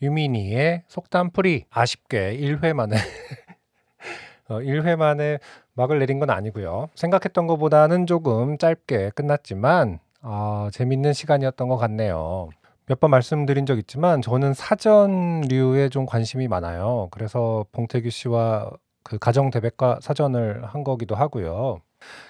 [0.00, 2.96] 유민이의 속담풀이 아쉽게 1회 만에
[4.48, 5.40] 어, 1회 만에
[5.74, 6.88] 막을 내린 건 아니고요.
[6.94, 12.48] 생각했던 것보다는 조금 짧게 끝났지만 어, 재밌는 시간이었던 것 같네요.
[12.86, 17.08] 몇 번 말씀드린 적 있지만 저는 사전류에 좀 관심이 많아요.
[17.10, 18.70] 그래서 봉태규 씨와
[19.04, 21.80] 그 가정 대백과 사전을 한 거기도 하고요.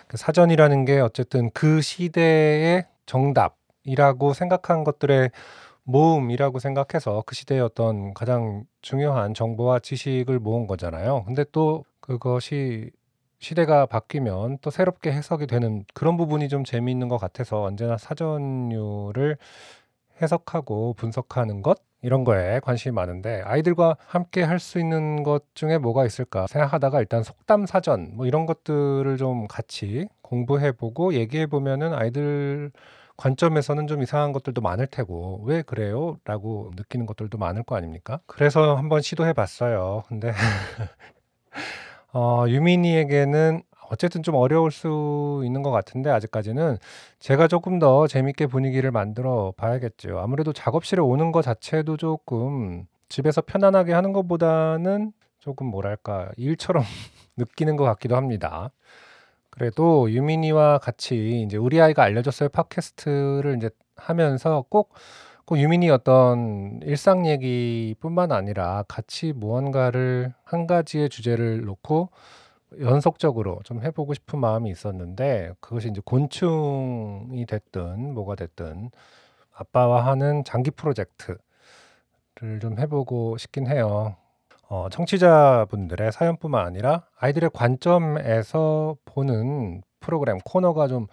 [0.08, 5.30] 그 사전이라는 게 어쨌든 그 시대의 정답이라고 생각한 것들의
[5.84, 11.24] 모음이라고 생각해서 그 시대의 어떤 가장 중요한 정보와 지식을 모은 거잖아요.
[11.24, 12.90] 근데 또 그것이
[13.40, 19.36] 시대가 바뀌면 또 새롭게 해석이 되는 그런 부분이 좀 재미있는 것 같아서 언제나 사전류를
[20.20, 26.04] 해석하고 분석하는 것 이런 거에 관심이 많은데 아이들과 함께 할 수 있는 것 중에 뭐가
[26.04, 32.72] 있을까 생각하다가 일단 속담 사전 뭐 이런 것들을 좀 같이 공부해 보고 얘기해 보면은 아이들
[33.16, 36.18] 관점에서는 좀 이상한 것들도 많을 테고 왜 그래요?
[36.24, 38.18] 라고 느끼는 것들도 많을 거 아닙니까?
[38.26, 40.02] 그래서 한번 시도해 봤어요.
[40.08, 40.32] 근데
[42.12, 46.78] 어, 유민이에게는 어쨌든 좀 어려울 수 있는 것 같은데 아직까지는
[47.18, 50.18] 제가 조금 더 재밌게 분위기를 만들어 봐야겠죠.
[50.18, 56.82] 아무래도 작업실에 오는 것 자체도 조금 집에서 편안하게 하는 것보다는 조금 뭐랄까 일처럼
[57.36, 58.70] 느끼는 것 같기도 합니다.
[59.50, 64.94] 그래도 유민이와 같이 이제 우리 아이가 알려줬어요 팟캐스트를 이제 하면서 꼭,
[65.44, 72.08] 꼭 유민이 어떤 일상 얘기뿐만 아니라 같이 무언가를 한 가지의 주제를 놓고
[72.80, 78.90] 연속적으로 좀 해보고 싶은 마음이 있었는데 그것이 이제 곤충이 됐든 뭐가 됐든
[79.54, 81.38] 아빠와 하는 장기 프로젝트를
[82.60, 84.16] 좀 해보고 싶긴 해요.
[84.68, 91.06] 어, 청취자분들의 사연뿐만 아니라 아이들의 관점에서 보는 프로그램 코너가 좀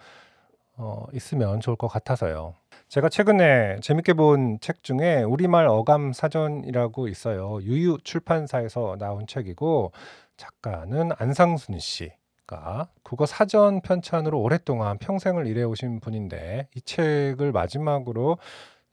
[0.76, 2.54] 어, 있으면 좋을 것 같아서요.
[2.88, 7.60] 제가 최근에 재밌게 본 책 중에 우리말 어감 사전이라고 있어요.
[7.62, 9.92] 유유 출판사에서 나온 책이고
[10.40, 18.38] 작가는 안상순 씨가 국어 사전 편찬으로 오랫동안 평생을 일해오신 분인데 이 책을 마지막으로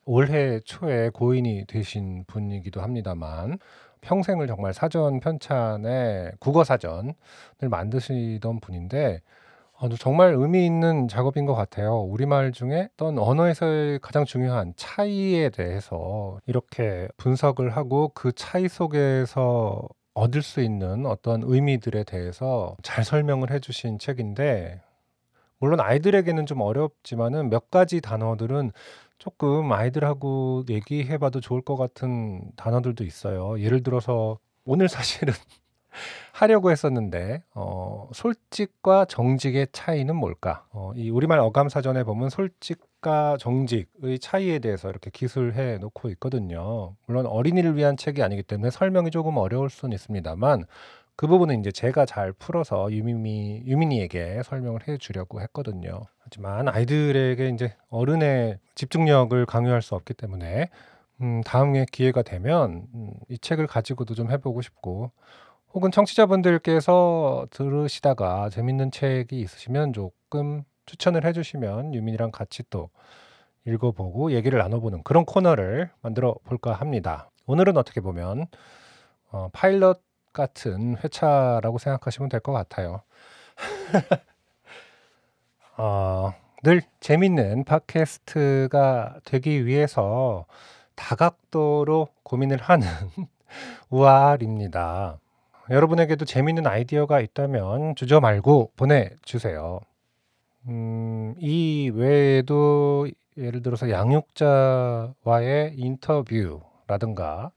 [0.03, 3.59] 올해 초에 고인이 되신 분이기도 합니다만
[4.01, 7.13] 평생을 정말 사전 편찬에 국어 사전을
[7.61, 9.21] 만드시던 분인데
[9.79, 12.01] 어, 정말 의미 있는 작업인 것 같아요.
[12.01, 20.41] 우리말 중에 어떤 언어에서의 가장 중요한 차이에 대해서 이렇게 분석을 하고 그 차이 속에서 얻을
[20.41, 24.81] 수 있는 어떤 의미들에 대해서 잘 설명을 해주신 책인데,
[25.59, 28.71] 물론 아이들에게는 좀 어렵지만은 몇 가지 단어들은
[29.19, 33.59] 조금 아이들하고 얘기해봐도 좋을 것 같은 단어들도 있어요.
[33.59, 35.33] 예를 들어서 오늘 사실은
[36.33, 40.65] 하려고 했었는데 어, 솔직과 정직의 차이는 뭘까?
[40.71, 46.95] 어, 이 우리말 어감 사전에 보면 솔직 과 정직의 차이에 대해서 이렇게 기술해 놓고 있거든요.
[47.05, 50.65] 물론 어린이를 위한 책이 아니기 때문에 설명이 조금 어려울 수는 있습니다만
[51.15, 56.01] 그 부분은 이제 제가 잘 풀어서 유미미 유민이에게 설명을 해 주려고 했거든요.
[56.19, 60.69] 하지만 아이들에게 이제 어른의 집중력을 강요할 수 없기 때문에
[61.21, 65.11] 음, 다음에 기회가 되면 음, 이 책을 가지고도 좀 해 보고 싶고
[65.73, 72.89] 혹은 청취자분들께서 들으시다가 재밌는 책이 있으시면 조금 추천을 해주시면 유민이랑 같이 또
[73.65, 77.29] 읽어보고 얘기를 나눠보는 그런 코너를 만들어 볼까 합니다.
[77.45, 78.47] 오늘은 어떻게 보면
[79.31, 80.01] 어, 파일럿
[80.33, 83.01] 같은 회차라고 생각하시면 될 것 같아요.
[85.77, 90.45] 어, 늘 재밌는 팟캐스트가 되기 위해서
[90.95, 92.87] 다각도로 고민을 하는
[93.89, 95.19] 우아입니다.
[95.69, 99.79] 여러분에게도 재밌는 아이디어가 있다면 주저 말고 보내주세요.
[100.67, 107.51] 음, 이 외에도 예를 들어서 양육자와의 인터뷰라든가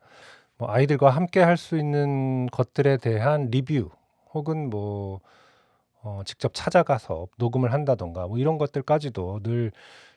[0.58, 3.90] 뭐 아이들과 함께 할 수 있는 것들에 대한 리뷰
[4.34, 5.20] 혹은 뭐
[6.02, 9.72] 어, 직접 찾아가서 녹음을 한다던가 뭐 이런 것들까지도 늘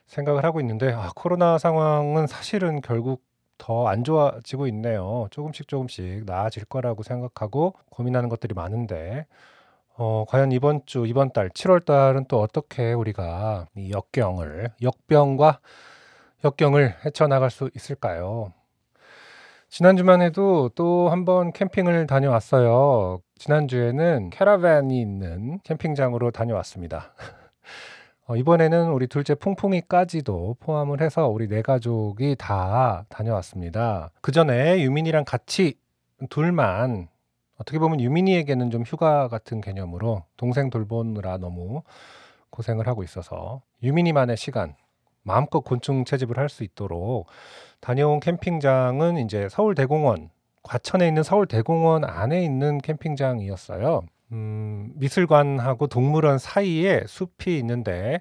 [0.06, 3.22] 생각을 하고 있는데 아, 코로나 상황은 사실은 결국
[3.58, 5.28] 더 안 좋아지고 있네요.
[5.30, 9.26] 조금씩 조금씩 나아질 거라고 생각하고 고민하는 것들이 많은데
[9.96, 15.60] 어 과연 이번 주 이번 달 7월 달은 또 어떻게 우리가 이 역경을 역병과
[16.44, 18.52] 역경을 헤쳐나갈 수 있을까요?
[19.68, 23.20] 지난주만 해도 또 한번 캠핑을 다녀왔어요.
[23.36, 27.12] 지난주에는 캐러밴이 있는 캠핑장으로 다녀왔습니다.
[28.26, 34.10] 어, 이번에는 우리 둘째 풍풍이까지도 포함을 해서 우리 네 가족이 다 다녀왔습니다.
[34.20, 35.74] 그 전에 유민이랑 같이
[36.30, 37.08] 둘만
[37.58, 41.82] 어떻게 보면 유민이에게는 좀 휴가 같은 개념으로 동생 돌보느라 너무
[42.50, 44.74] 고생을 하고 있어서 유민이만의 시간
[45.22, 47.26] 마음껏 곤충 채집을 할 수 있도록
[47.80, 50.30] 다녀온 캠핑장은 이제 서울대공원
[50.62, 54.02] 과천에 있는 서울대공원 안에 있는 캠핑장이었어요.
[54.32, 58.20] 음, 미술관하고 동물원 사이에 숲이 있는데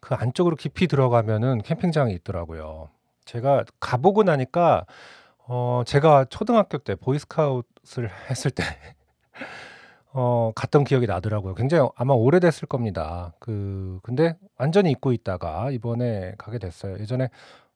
[0.00, 2.88] 그 안쪽으로 깊이 들어가면은 캠핑장이 있더라고요.
[3.24, 4.84] 제가 가보고 나니까
[5.46, 8.64] 어, 제가 초등학교 때 보이스카우트를 했을 때
[10.12, 11.54] 어, 갔던 기억이 나더라고요.
[11.54, 13.34] 굉장히 아마 오래됐을 겁니다.
[13.40, 16.98] 그 근데 완전히 잊고 있다가 이번에 가게 됐어요.
[17.00, 17.28] 예전에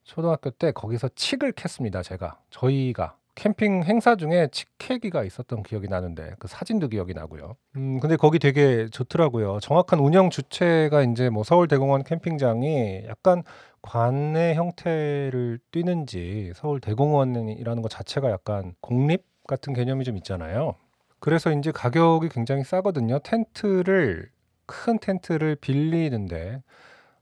[0.05, 2.03] 초등학교 때 거기서 칡을 캤습니다.
[2.03, 7.55] 제가 저희가 캠핑 행사 중에 치케기가 있었던 기억이 나는데 그 사진도 기억이 나고요.
[7.77, 9.59] 음 근데 거기 되게 좋더라고요.
[9.61, 13.43] 정확한 운영 주체가 이제 뭐 서울대공원 캠핑장이 약간
[13.83, 20.75] 관내 형태를 띠는지 서울 대공원이라는 것 자체가 약간 공립 같은 개념이 좀 있잖아요.
[21.21, 23.19] 그래서 이제 가격이 굉장히 싸거든요.
[23.21, 24.31] 텐트를
[24.67, 26.63] 큰 텐트를 빌리는데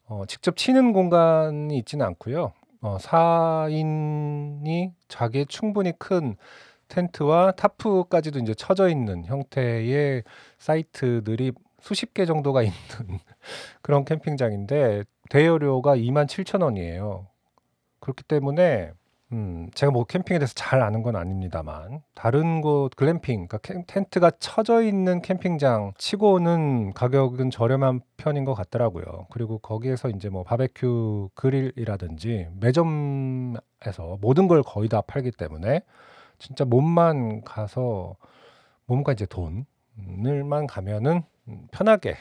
[0.07, 2.53] 어 직접 치는 공간이 있지는 않고요.
[2.83, 6.37] 어 4인이 자기의 충분히 큰
[6.89, 10.23] 텐트와 타프까지도 이제 쳐져 있는 형태의
[10.59, 12.75] 사이트들이 수십 개 정도가 있는
[13.83, 17.27] 그런 캠핑장인데 대여료가 27,000 원이에요.
[18.01, 18.93] 그렇기 때문에
[19.33, 24.31] 음 제가 뭐 캠핑에 대해서 잘 아는 건 아닙니다만 다른 곳 글램핑 그러니까 캠 텐트가
[24.39, 29.27] 쳐져 있는 캠핑장 치고는 가격은 저렴한 편인 것 같더라고요.
[29.31, 35.81] 그리고 거기에서 인제 뭐 바베큐 그릴이라든지 매점에서 모든 걸 거의 다 팔기 때문에
[36.39, 38.17] 진짜 몸만 가서
[38.87, 42.17] 몸과 이제 돈을만 가면은 음 편하게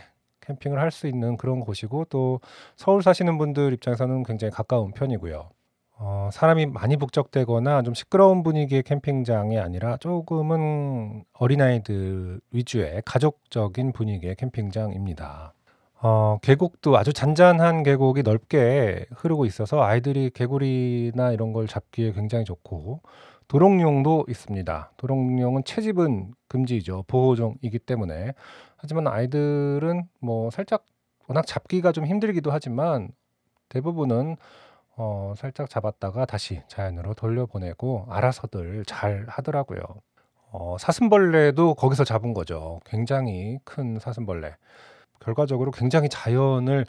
[0.48, 2.40] 캠핑을 할 수 있는 그런 곳이고 또
[2.76, 5.50] 서울 사시는 분들 입장에서는 굉장히 가까운 편이고요.
[5.98, 15.54] 어 사람이 많이 북적대거나 좀 시끄러운 분위기의 캠핑장이 아니라 조금은 어린아이들 위주의 가족적인 분위기의 캠핑장입니다.
[16.02, 23.02] 어, 계곡도 아주 잔잔한 계곡이 넓게 흐르고 있어서 아이들이 개구리나 이런 걸 잡기에 굉장히 좋고
[23.48, 24.92] 도롱뇽도 있습니다.
[24.98, 27.04] 도롱뇽은 채집은 금지죠.
[27.08, 28.34] 보호종이기 때문에.
[28.86, 30.86] 하지만 아이들은 뭐 살짝
[31.28, 33.10] 워낙 잡기가 좀 힘들기도 하지만
[33.70, 34.38] 대부분은
[34.96, 39.82] 어, 살짝 잡았다가 다시 자연으로 돌려보내고 알아서들 잘 하더라고요.
[40.52, 42.80] 어, 사슴벌레도 거기서 잡은 거죠.
[42.86, 44.56] 굉장히 큰 사슴벌레.
[45.20, 46.86] 결과적으로 굉장히 자연을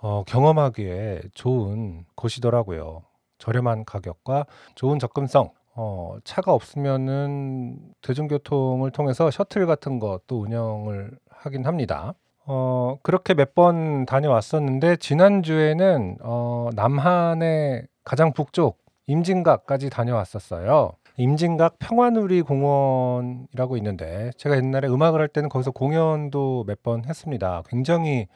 [0.00, 3.02] 어, 경험하기에 좋은 곳이더라고요.
[3.36, 5.50] 저렴한 가격과 좋은 접근성.
[5.78, 12.14] 어, 차가 없으면은 대중교통을 통해서 셔틀 같은 것도 운영을 하긴 합니다.
[12.46, 20.92] 어, 그렇게 몇 번 다녀왔었는데 지난주에는 어, 남한의 가장 북쪽 임진각까지 다녀왔었어요.
[21.16, 27.62] 임진각 평화누리 공원이라고 있는데 제가 옛날에 음악을 할 때는 거기서 공연도 몇 번 했습니다.
[27.68, 28.26] 굉장히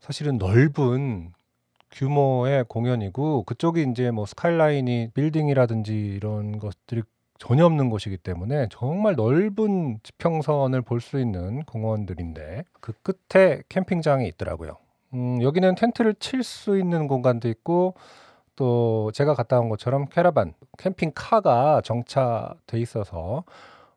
[0.00, 1.32] 사실은 넓은
[1.92, 7.02] 규모의 공연이고 그쪽이 이제 뭐 스카이라인이 빌딩이라든지 이런 것들이
[7.40, 14.76] 전혀 없는 곳이기 때문에 정말 넓은 지평선을 볼 수 있는 공원들인데 그 끝에 캠핑장이 있더라고요.
[15.14, 17.94] 음, 여기는 텐트를 칠 수 있는 공간도 있고
[18.56, 23.44] 또 제가 갔다 온 것처럼 캐러반 캠핑카가 정차돼 있어서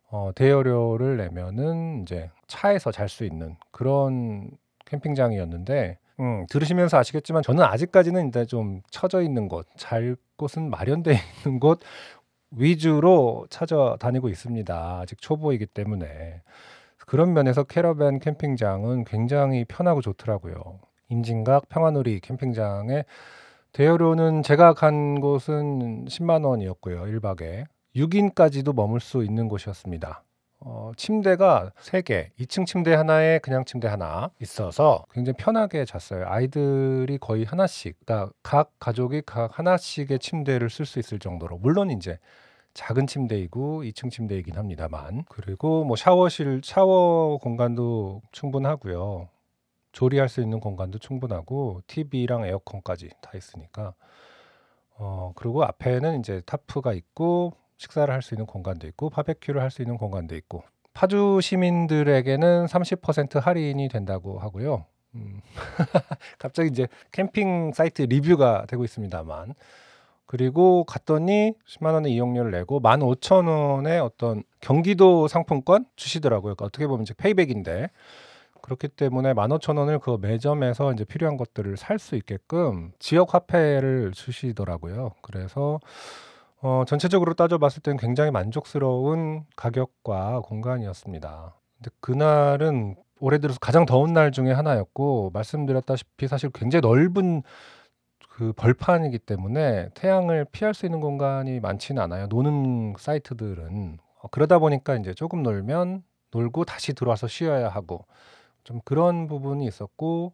[0.10, 4.52] 어, 대여료를 내면은 이제 차에서 잘 수 있는 그런
[4.86, 11.14] 캠핑장이었는데 음, 들으시면서 아시겠지만 저는 아직까지는 이제 좀 처져 있는 곳, 잘 곳은 마련되어
[11.46, 11.82] 있는 곳
[12.56, 15.00] 위주로 찾아다니고 있습니다.
[15.02, 16.42] 아직 초보이기 때문에.
[17.06, 20.80] 그런 면에서 캐러밴 캠핑장은 굉장히 편하고 좋더라고요.
[21.10, 23.06] 임진각 평화놀이 캠핑장에
[23.74, 27.02] 대여료는 제가 간 곳은 10만 원이었고요.
[27.04, 27.66] 1박에.
[27.96, 30.24] 6인까지도 머물 수 있는 곳이었습니다.
[30.66, 36.26] 어, 침대가 3개, 2층 침대 하나에 그냥 침대 하나 있어서 굉장히 편하게 잤어요.
[36.28, 41.58] 아이들이 거의 하나씩, 그러니까 각 가족이 각 하나씩의 침대를 쓸 수 있을 정도로.
[41.58, 42.18] 물론 이제
[42.74, 45.26] 작은 침대이고 2층 침대이긴 합니다만.
[45.28, 49.28] 그리고 뭐 샤워실, 샤워 공간도 충분하고요.
[49.92, 53.94] 조리할 수 있는 공간도 충분하고 TV랑 에어컨까지 다 있으니까.
[54.96, 59.82] 어, 그리고 앞에는 이제 타프가 있고 식사를 할 수 있는 공간도 있고 바베큐를 할 수
[59.82, 64.86] 있는 공간도 있고 파주 시민들에게는 30% 할인이 된다고 하고요.
[65.16, 65.42] 음,
[66.40, 69.54] 갑자기 이제 캠핑 사이트 리뷰가 되고 있습니다만
[70.26, 76.56] 그리고 갔더니 10만 원의 이용료를 내고 15,000원의 어떤 경기도 상품권 주시더라고요.
[76.56, 77.90] 그러니까 어떻게 보면 이제 페이백인데
[78.62, 85.12] 그렇기 때문에 15,000원을 그 매점에서 이제 필요한 것들을 살 수 있게끔 지역 화폐를 주시더라고요.
[85.22, 85.80] 그래서
[86.66, 91.54] 어, 전체적으로 따져봤을 때는 굉장히 만족스러운 가격과 공간이었습니다.
[91.76, 97.44] 근데 그날은 올해 들어서 가장 더운 날 중에 하나였고 말씀드렸다시피 사실 굉장히 넓은
[98.30, 102.28] 그 벌판이기 때문에 태양을 피할 수 있는 공간이 많지는 않아요.
[102.28, 108.06] 노는 사이트들은 어, 그러다 보니까 이제 조금 놀면 놀고 다시 들어와서 쉬어야 하고
[108.64, 110.32] 좀 그런 부분이 있었고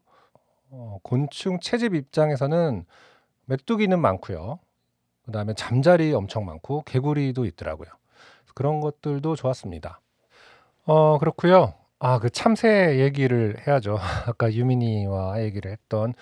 [0.70, 2.86] 어, 곤충 채집 입장에서는
[3.46, 4.60] 메뚜기는 많고요.
[5.30, 7.90] 그다음에 잠자리 엄청 많고 개구리도 있더라고요.
[8.56, 10.02] 그런 것들도 좋았습니다.
[10.86, 11.74] 어 그렇고요.
[12.00, 13.98] 아 그 참새 얘기를 해야죠.
[14.28, 16.14] 아까 유민이와 얘기를 했던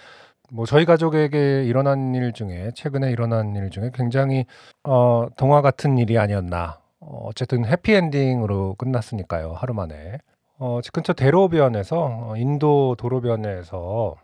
[0.51, 4.45] 뭐 저희 가족에게 일어난 일 중에 최근에 일어난 일 중에 굉장히
[4.83, 6.79] 어 동화 같은 일이 아니었나.
[6.99, 9.53] 어, 어쨌든 해피엔딩으로 끝났으니까요.
[9.53, 10.17] 하루 만에.
[10.59, 11.97] 어, 집 근처 대로변에서
[12.29, 14.15] 어, 인도 도로변에서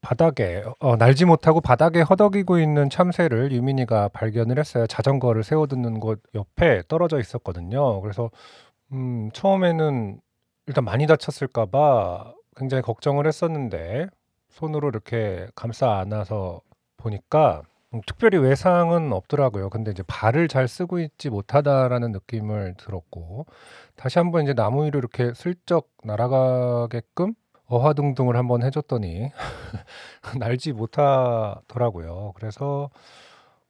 [0.00, 4.86] 바닥에 어, 날지 못하고 바닥에 허덕이고 있는 참새를 유민이가 발견을 했어요.
[4.86, 8.00] 자전거를 세워두는 곳 옆에 떨어져 있었거든요.
[8.00, 8.30] 그래서
[8.92, 10.20] 음, 처음에는
[10.66, 14.06] 일단 많이 다쳤을까 봐 굉장히 걱정을 했었는데
[14.48, 16.60] 손으로 이렇게 감싸 안아서
[16.96, 19.68] 보니까 음, 특별히 외상은 없더라고요.
[19.68, 23.46] 근데 이제 발을 잘 쓰고 있지 못하다라는 느낌을 들었고
[23.96, 27.34] 다시 한번 이제 나무 위로 이렇게 슬쩍 날아가게끔
[27.70, 29.30] 어화둥둥을 한번 해줬더니
[30.38, 32.32] 날지 못하더라고요.
[32.34, 32.90] 그래서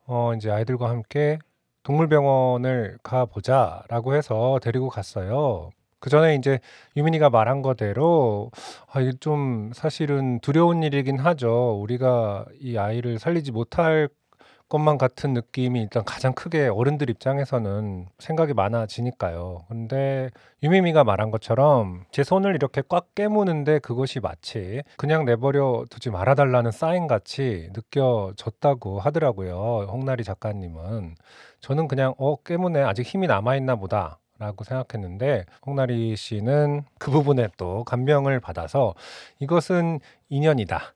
[0.06, 1.38] 어 이제 아이들과 함께
[1.82, 5.70] 동물병원을 가보자라고 해서 데리고 갔어요.
[6.00, 6.60] 그 전에 이제
[6.96, 8.50] 유민이가 말한 거대로
[8.90, 11.78] 아 이게 좀 사실은 두려운 일이긴 하죠.
[11.80, 14.08] 우리가 이 아이를 살리지 못할
[14.70, 19.64] 것만 같은 느낌이 일단 가장 크게 어른들 입장에서는 생각이 많아지니까요.
[19.68, 20.30] 근데
[20.62, 27.08] 유미미가 말한 것처럼 제 손을 이렇게 꽉 깨무는데 그것이 마치 그냥 내버려 두지 말아달라는 사인
[27.08, 29.88] 같이 느껴졌다고 하더라고요.
[29.90, 31.16] 홍나리 작가님은.
[31.60, 37.84] 저는 그냥 어 깨무네 아직 힘이 남아있나 보다 라고 생각했는데 홍나리 씨는 그 부분에 또
[37.84, 38.94] 감명을 받아서
[39.40, 39.98] 이것은
[40.30, 40.94] 인연이다.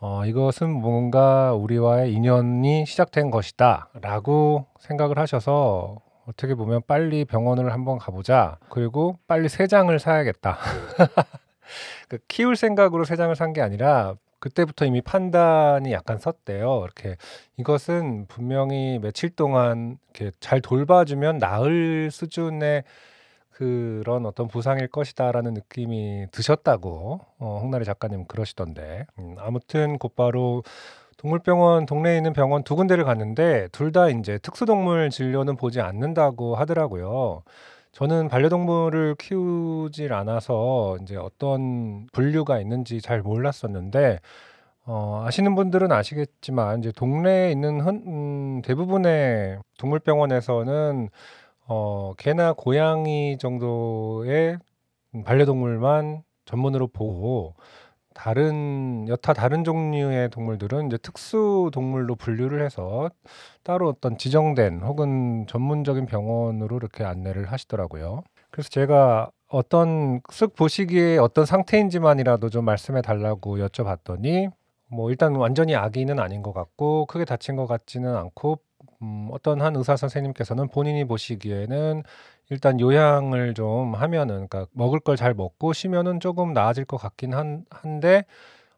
[0.00, 3.90] 어, 이것은 뭔가 우리와의 인연이 시작된 것이다.
[4.00, 8.56] 라고 생각을 하셔서 어떻게 보면 빨리 병원을 한번 가보자.
[8.70, 10.56] 그리고 빨리 세 장을 사야겠다.
[12.08, 16.82] 그 키울 생각으로 세 장을 산 게 아니라 그때부터 이미 판단이 약간 섰대요.
[16.84, 17.16] 이렇게
[17.58, 22.84] 이것은 분명히 며칠 동안 이렇게 잘 돌봐주면 나을 수준의
[23.60, 30.62] 그런 어떤 부상일 것이다라는 느낌이 드셨다고 어, 홍나리 작가님 그러시던데 음, 아무튼 곧바로
[31.18, 37.42] 동물병원 동네에 있는 병원 두 군데를 갔는데 둘 다 이제 특수동물 진료는 보지 않는다고 하더라고요.
[37.92, 44.20] 저는 반려동물을 키우질 않아서 이제 어떤 분류가 있는지 잘 몰랐었는데
[44.86, 51.10] 어, 아시는 분들은 아시겠지만 이제 동네에 있는 흔, 음, 대부분의 동물병원에서는
[51.72, 54.58] 어, 개나 고양이 정도의
[55.24, 57.54] 반려동물만 전문으로 보고
[58.12, 63.08] 다른 여타 다른 종류의 동물들은 이제 특수 동물로 분류를 해서
[63.62, 68.24] 따로 어떤 지정된 혹은 전문적인 병원으로 이렇게 안내를 하시더라고요.
[68.50, 74.50] 그래서 제가 어떤 쓱 보시기에 어떤 상태인지만이라도 좀 말씀해 달라고 여쭤봤더니
[74.88, 78.58] 뭐 일단 완전히 아기는 아닌 것 같고 크게 다친 것 같지는 않고
[79.02, 82.02] 음, 어떤 한 의사 선생님께서는 본인이 보시기에는
[82.50, 87.64] 일단 요양을 좀 하면은 그러니까 먹을 걸 잘 먹고 쉬면은 조금 나아질 것 같긴 한,
[87.70, 88.24] 한데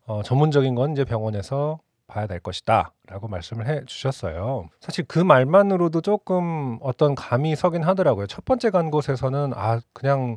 [0.07, 1.79] 어, 전문적인 건 이제 병원에서
[2.09, 4.69] 봐야 될 것이다라고 말씀을 해 주셨어요.
[4.81, 8.27] 사실 그 말만으로도 조금 어떤 감이 서긴 하더라고요.
[8.27, 10.37] 첫 번째 간 곳에서는 아 그냥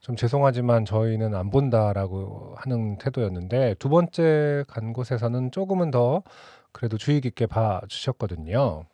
[0.00, 6.22] 좀 죄송하지만 저희는 안 본다라고 하는 태도였는데 두 번째 간 곳에서는 조금은 더
[6.72, 8.84] 그래도 주의 깊게 봐 주셨거든요.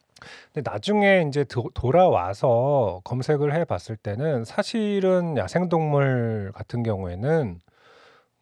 [0.52, 7.58] 근데 나중에 인제 도 돌아와서 검색을 해 봤을 때는 사실은 야생동물 같은 경우에는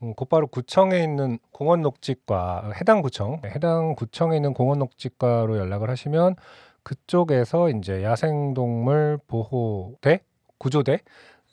[0.02, 5.90] 음 곧바로 구청에 있는 공원 녹지과 해당 구청 네 해당 구청에 있는 공원 녹지과로 연락을
[5.90, 6.36] 하시면
[6.82, 10.20] 그쪽에서 인제 야생동물 보호대,
[10.58, 10.98] 구조대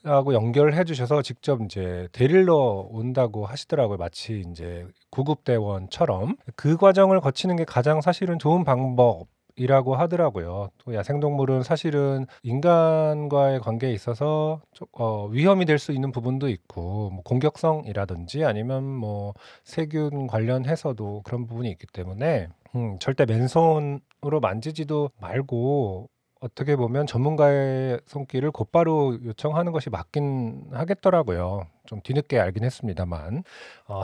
[0.04, 2.56] 하고 연결해 주셔서 직접 인제 데리러
[2.90, 3.98] 온다고 하시더라고요.
[3.98, 6.38] 마치 인제 구급대원처럼.
[6.56, 10.70] 그 과정을 거치는 게 가장 사실은 좋은 방법 이라고 하더라고요.
[10.80, 14.62] 또 야생동물은 사실은 인간과의 관계에 있어서
[14.94, 19.34] 어, 위험이 될 수 있는 부분도 있고 뭐 공격성이라든지 아니면 뭐
[19.64, 28.52] 세균 관련해서도 그런 부분이 있기 때문에 음, 절대 맨손으로 만지지도 말고 어떻게 보면 전문가의 손길을
[28.52, 31.68] 곧바로 요청하는 것이 맞긴 하겠더라고요.
[31.86, 33.44] 좀 뒤늦게 알긴 했습니다만.
[33.88, 34.02] 어,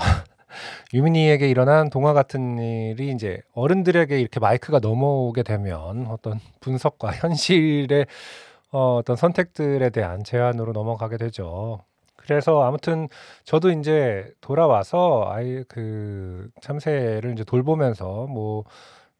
[0.93, 8.05] 유민이에게 일어난 동화 같은 일이 이제 어른들에게 이렇게 마이크가 넘어오게 되면 어떤 분석과 현실의
[8.71, 11.79] 어, 어떤 선택들에 대한 제안으로 넘어가게 되죠.
[12.15, 13.07] 그래서 아무튼
[13.45, 18.65] 저도 이제 돌아와서 아이 그 참새를 이제 돌보면서 뭐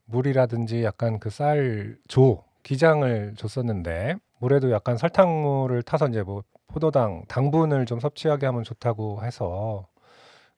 [0.05, 7.99] 물이라든지 약간 그 쌀조 기장을 줬었는데 물에도 약간 설탕물을 타서 이제 뭐 포도당 당분을 좀
[8.01, 9.88] 섭취하게 하면 좋다고 해서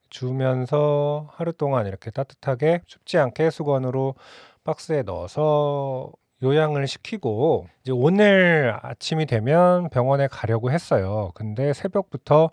[0.09, 4.15] 주면서 하루 동안 이렇게 따뜻하게 춥지 않게 수건으로
[4.63, 11.31] 박스에 넣어서 요양을 시키고 이제 오늘 아침이 되면 병원에 가려고 했어요.
[11.35, 12.51] 근데 새벽부터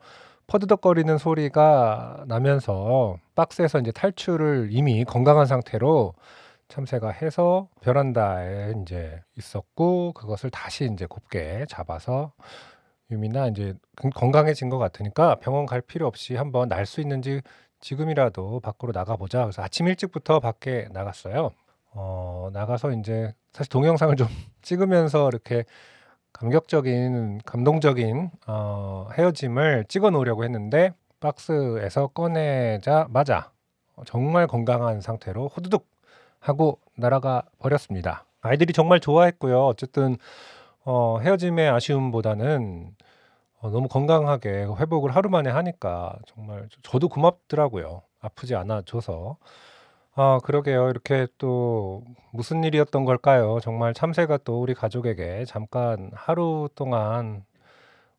[0.48, 6.14] 퍼드덕거리는 소리가 나면서 박스에서 이제 탈출을 이미 건강한 상태로
[6.68, 12.32] 참새가 해서 베란다에 이제 있었고 그것을 다시 이제 곱게 잡아서
[13.10, 13.74] 유미나 이제
[14.14, 17.40] 건강해진 것 같으니까 병원 갈 필요 없이 한번 날 수 있는지
[17.80, 19.42] 지금이라도 밖으로 나가보자.
[19.42, 21.50] 그래서 아침 일찍부터 밖에 나갔어요.
[21.92, 24.26] 어, 나가서 이제 사실 동영상을 좀
[24.62, 25.64] 찍으면서 이렇게
[26.32, 33.50] 감격적인, 감동적인 어, 헤어짐을 찍어 놓으려고 했는데 박스에서 꺼내자마자
[34.06, 35.86] 정말 건강한 상태로 호두둑
[36.40, 38.26] 하고 날아가 버렸습니다.
[38.42, 39.66] 아이들이 정말 좋아했고요.
[39.66, 40.16] 어쨌든
[40.86, 42.94] 어, 헤어짐의 아쉬움보다는
[43.60, 48.02] 어, 너무 건강하게 회복을 하루 만에 하니까 정말 저도 고맙더라고요.
[48.20, 49.36] 아프지 않아 줘서.
[50.14, 50.88] 아, 그러게요.
[50.90, 53.58] 이렇게 또 무슨 일이었던 걸까요?
[53.60, 57.44] 정말 참새가 또 우리 가족에게 잠깐 하루 동안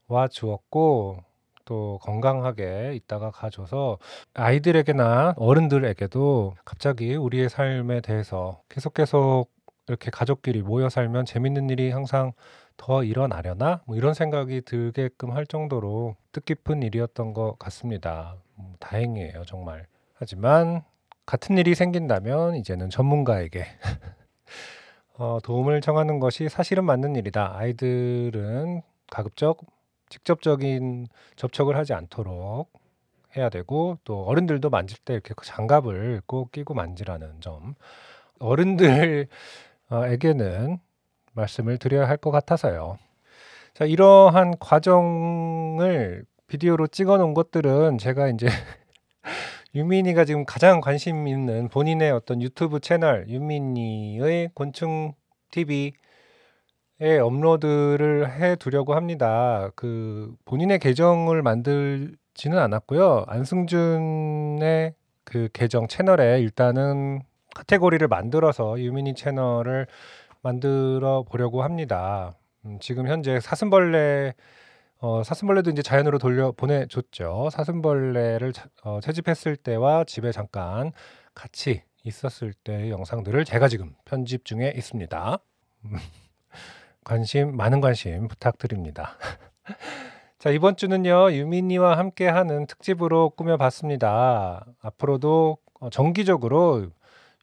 [0.07, 1.23] 와 주었고
[1.65, 3.97] 또 건강하게 있다가 가 줘서
[4.33, 9.56] 아이들에게나 어른들에게도 갑자기 우리의 삶에 대해서 계속 계속
[9.87, 12.33] 이렇게 가족끼리 모여 살면 재밌는 일이 항상
[12.75, 13.81] 더 일어나려나?
[13.85, 18.35] 뭐 이런 생각이 들게끔 할 정도로 뜻깊은 일이었던 것 같습니다.
[18.59, 19.87] 음, 다행이에요, 정말.
[20.13, 20.83] 하지만
[21.25, 23.65] 같은 일이 생긴다면 이제는 전문가에게
[25.17, 27.57] 어, 도움을 청하는 것이 사실은 맞는 일이다.
[27.57, 29.59] 아이들은 가급적
[30.09, 32.71] 직접적인 접촉을 하지 않도록
[33.35, 37.75] 해야 되고 또 어른들도 만질 때 이렇게 장갑을 꼭 끼고 만지라는 점
[38.39, 39.27] 어른들
[39.91, 40.79] 에게는
[41.33, 42.97] 말씀을 드려야 할 것 같아서요.
[43.73, 48.47] 자, 이러한 과정을 비디오로 찍어 놓은 것들은 제가 이제
[49.75, 55.13] 유민이가 지금 가장 관심 있는 본인의 어떤 유튜브 채널 유민이의 곤충
[55.51, 55.91] TV에
[57.21, 59.69] 업로드를 해 두려고 합니다.
[59.75, 63.25] 그 본인의 계정을 만들지는 않았고요.
[63.27, 67.21] 안승준의 그 계정 채널에 일단은
[67.57, 69.87] 카테고리를 만들어서 유민이 채널을
[70.43, 72.35] 만들어 보려고 합니다.
[72.65, 74.35] 음, 지금 현재 사슴벌레
[74.99, 77.49] 어, 사슴벌레도 이제 자연으로 돌려 보내줬죠.
[77.51, 80.91] 사슴벌레를 자, 어, 채집했을 때와 집에 잠깐
[81.33, 85.39] 같이 있었을 때의 영상들을 제가 지금 편집 중에 있습니다.
[87.03, 89.17] 관심 많은 관심 부탁드립니다.
[90.39, 94.65] 자 이번 주는요 유민이와 함께하는 특집으로 꾸며봤습니다.
[94.81, 96.87] 앞으로도 어, 정기적으로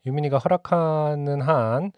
[0.07, 1.93] 유민이가 허락하는 한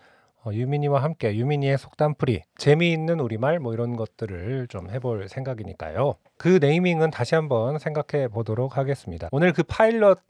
[0.44, 6.14] 어, 유민이와 함께 유민이의 속담풀이 재미있는 우리말 뭐 이런 것들을 좀 해볼 생각이니까요.
[6.38, 9.28] 그 네이밍은 다시 한번 생각해 보도록 하겠습니다.
[9.32, 10.20] 오늘 그 파일럿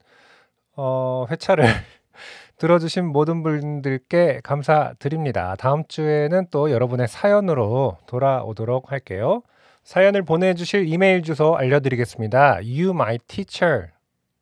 [0.77, 1.65] 어, 회차를
[2.57, 5.55] 들어주신 모든 분들께 감사드립니다.
[5.57, 9.43] 다음 주에는 또 여러분의 사연으로 돌아오도록 할게요.
[9.85, 12.57] 사연을 보내주실 이메일 주소 알려드리겠습니다.
[12.57, 13.89] you my teacher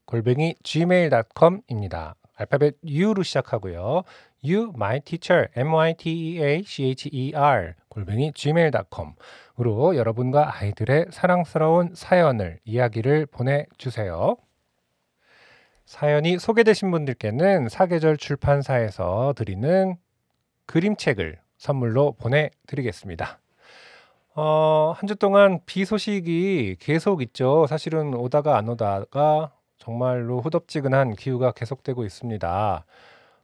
[0.07, 2.15] 골뱅이 gmail.com입니다.
[2.37, 4.03] 알파벳 U로 시작하고요.
[4.45, 14.37] You, my teacher, m-y-t-e-a-c-h-e-r 골뱅이 gmail.com으로 여러분과 아이들의 사랑스러운 사연을 이야기를 보내주세요.
[15.87, 19.97] 사연이 소개되신 분들께는 사계절 출판사에서 드리는
[20.67, 23.39] 그림책을 선물로 보내드리겠습니다.
[24.37, 27.67] 어, 한 주 동안 비 소식이 계속 있죠.
[27.69, 32.85] 사실은 오다가 안 오다가 정말로 후덥지근한 기후가 계속되고 있습니다.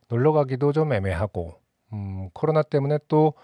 [0.09, 1.55] 놀러 가기도 좀 애매하고
[1.93, 3.35] 음, 코로나 때문에 또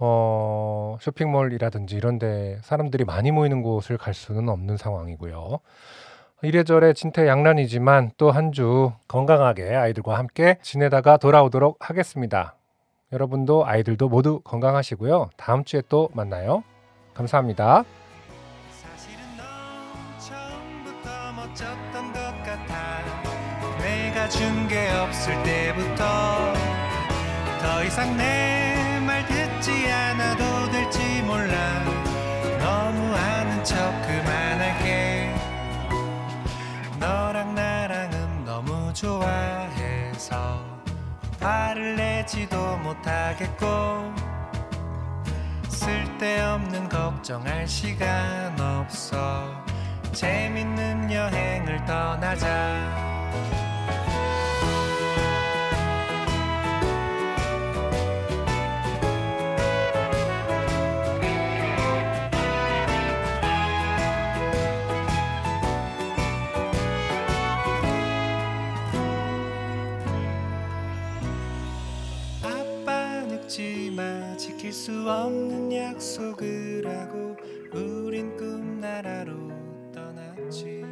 [0.00, 5.58] 어, 쇼핑몰이라든지 이런 데 사람들이 많이 모이는 곳을 갈 수는 없는 상황이고요.
[6.42, 12.54] 이래저래 진퇴양난이지만 또 한 주 건강하게 아이들과 함께 지내다가 돌아오도록 하겠습니다.
[13.12, 15.30] 여러분도 아이들도 모두 건강하시고요.
[15.36, 16.62] 다음 주에 또 만나요.
[17.14, 17.84] 감사합니다.
[24.38, 26.54] 내가 준게 없을 때부터
[27.60, 31.56] 더 이상 내 말 듣지 않아도 될지 몰라.
[32.58, 35.34] 너무 아는 척 그만할게.
[37.00, 40.62] 너랑 나랑은 너무 좋아해서
[41.40, 44.12] 화를 내지도 못하겠고
[45.68, 49.64] 쓸데없는 걱정할 시간 없어.
[50.12, 53.08] 재밌는 여행을 떠나자
[74.68, 77.36] 지킬 수 없는 약속을 하고
[77.72, 79.32] 우린 꿈나라로
[79.92, 80.82] 떠났지.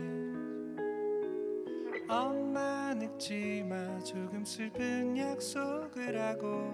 [2.08, 6.72] 엄마 늙지 마 조금 슬픈 약속을 하고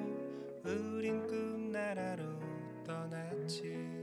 [0.64, 2.22] 우린 꿈나라로
[2.84, 4.01] 떠났지